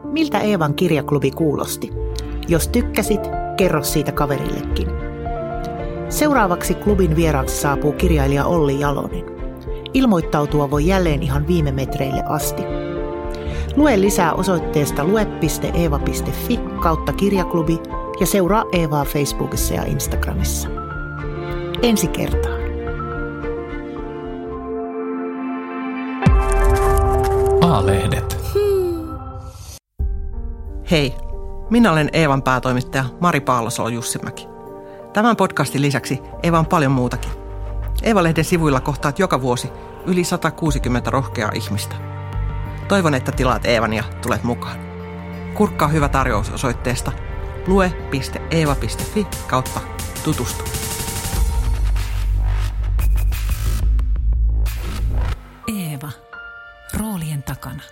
Miltä 0.04 0.40
Eevan 0.40 0.74
kirjaklubi 0.74 1.30
kuulosti? 1.30 1.90
Jos 2.48 2.68
tykkäsit, 2.68 3.20
kerro 3.56 3.82
siitä 3.82 4.12
kaverillekin. 4.12 4.88
Seuraavaksi 6.08 6.74
klubin 6.74 7.16
vieraaksi 7.16 7.60
saapuu 7.60 7.92
kirjailija 7.92 8.44
Olli 8.44 8.80
Jalonen. 8.80 9.24
Ilmoittautua 9.94 10.70
voi 10.70 10.86
jälleen 10.86 11.22
ihan 11.22 11.46
viime 11.46 11.72
metreille 11.72 12.22
asti. 12.26 12.89
Lue 13.76 14.00
lisää 14.00 14.32
osoitteesta 14.32 15.04
lue.eeva.fi 15.04 16.60
kautta 16.82 17.12
kirjaklubi 17.12 17.78
ja 18.20 18.26
seuraa 18.26 18.64
Eevaa 18.72 19.04
Facebookissa 19.04 19.74
ja 19.74 19.84
Instagramissa. 19.84 20.68
Ensi 21.82 22.06
kertaan. 22.08 22.60
A-lehdet. 27.60 28.36
Hei, 30.90 31.14
minä 31.70 31.92
olen 31.92 32.10
Eevan 32.12 32.42
päätoimittaja 32.42 33.04
Mari 33.20 33.40
Paalosolo 33.40 33.88
Jussimäki. 33.88 34.48
Tämän 35.12 35.36
podcastin 35.36 35.82
lisäksi 35.82 36.20
Eeva 36.42 36.58
on 36.58 36.66
paljon 36.66 36.92
muutakin. 36.92 37.30
Eeva-lehden 38.02 38.44
sivuilla 38.44 38.80
kohtaat 38.80 39.18
joka 39.18 39.42
vuosi 39.42 39.68
yli 40.06 40.24
160 40.24 41.10
rohkeaa 41.10 41.50
ihmistä. 41.54 42.19
Toivon, 42.90 43.14
että 43.14 43.32
tilaat 43.32 43.66
Eevan 43.66 43.92
ja 43.92 44.04
tulet 44.22 44.42
mukaan. 44.42 44.78
Kurkkaa 45.54 45.88
hyvä 45.88 46.08
tarjous 46.08 46.50
osoitteesta 46.50 47.12
lue.eeva.fi 47.66 49.26
kautta 49.46 49.80
tutustu. 50.24 50.64
Eeva. 55.68 56.10
Roolien 56.98 57.42
takana. 57.42 57.82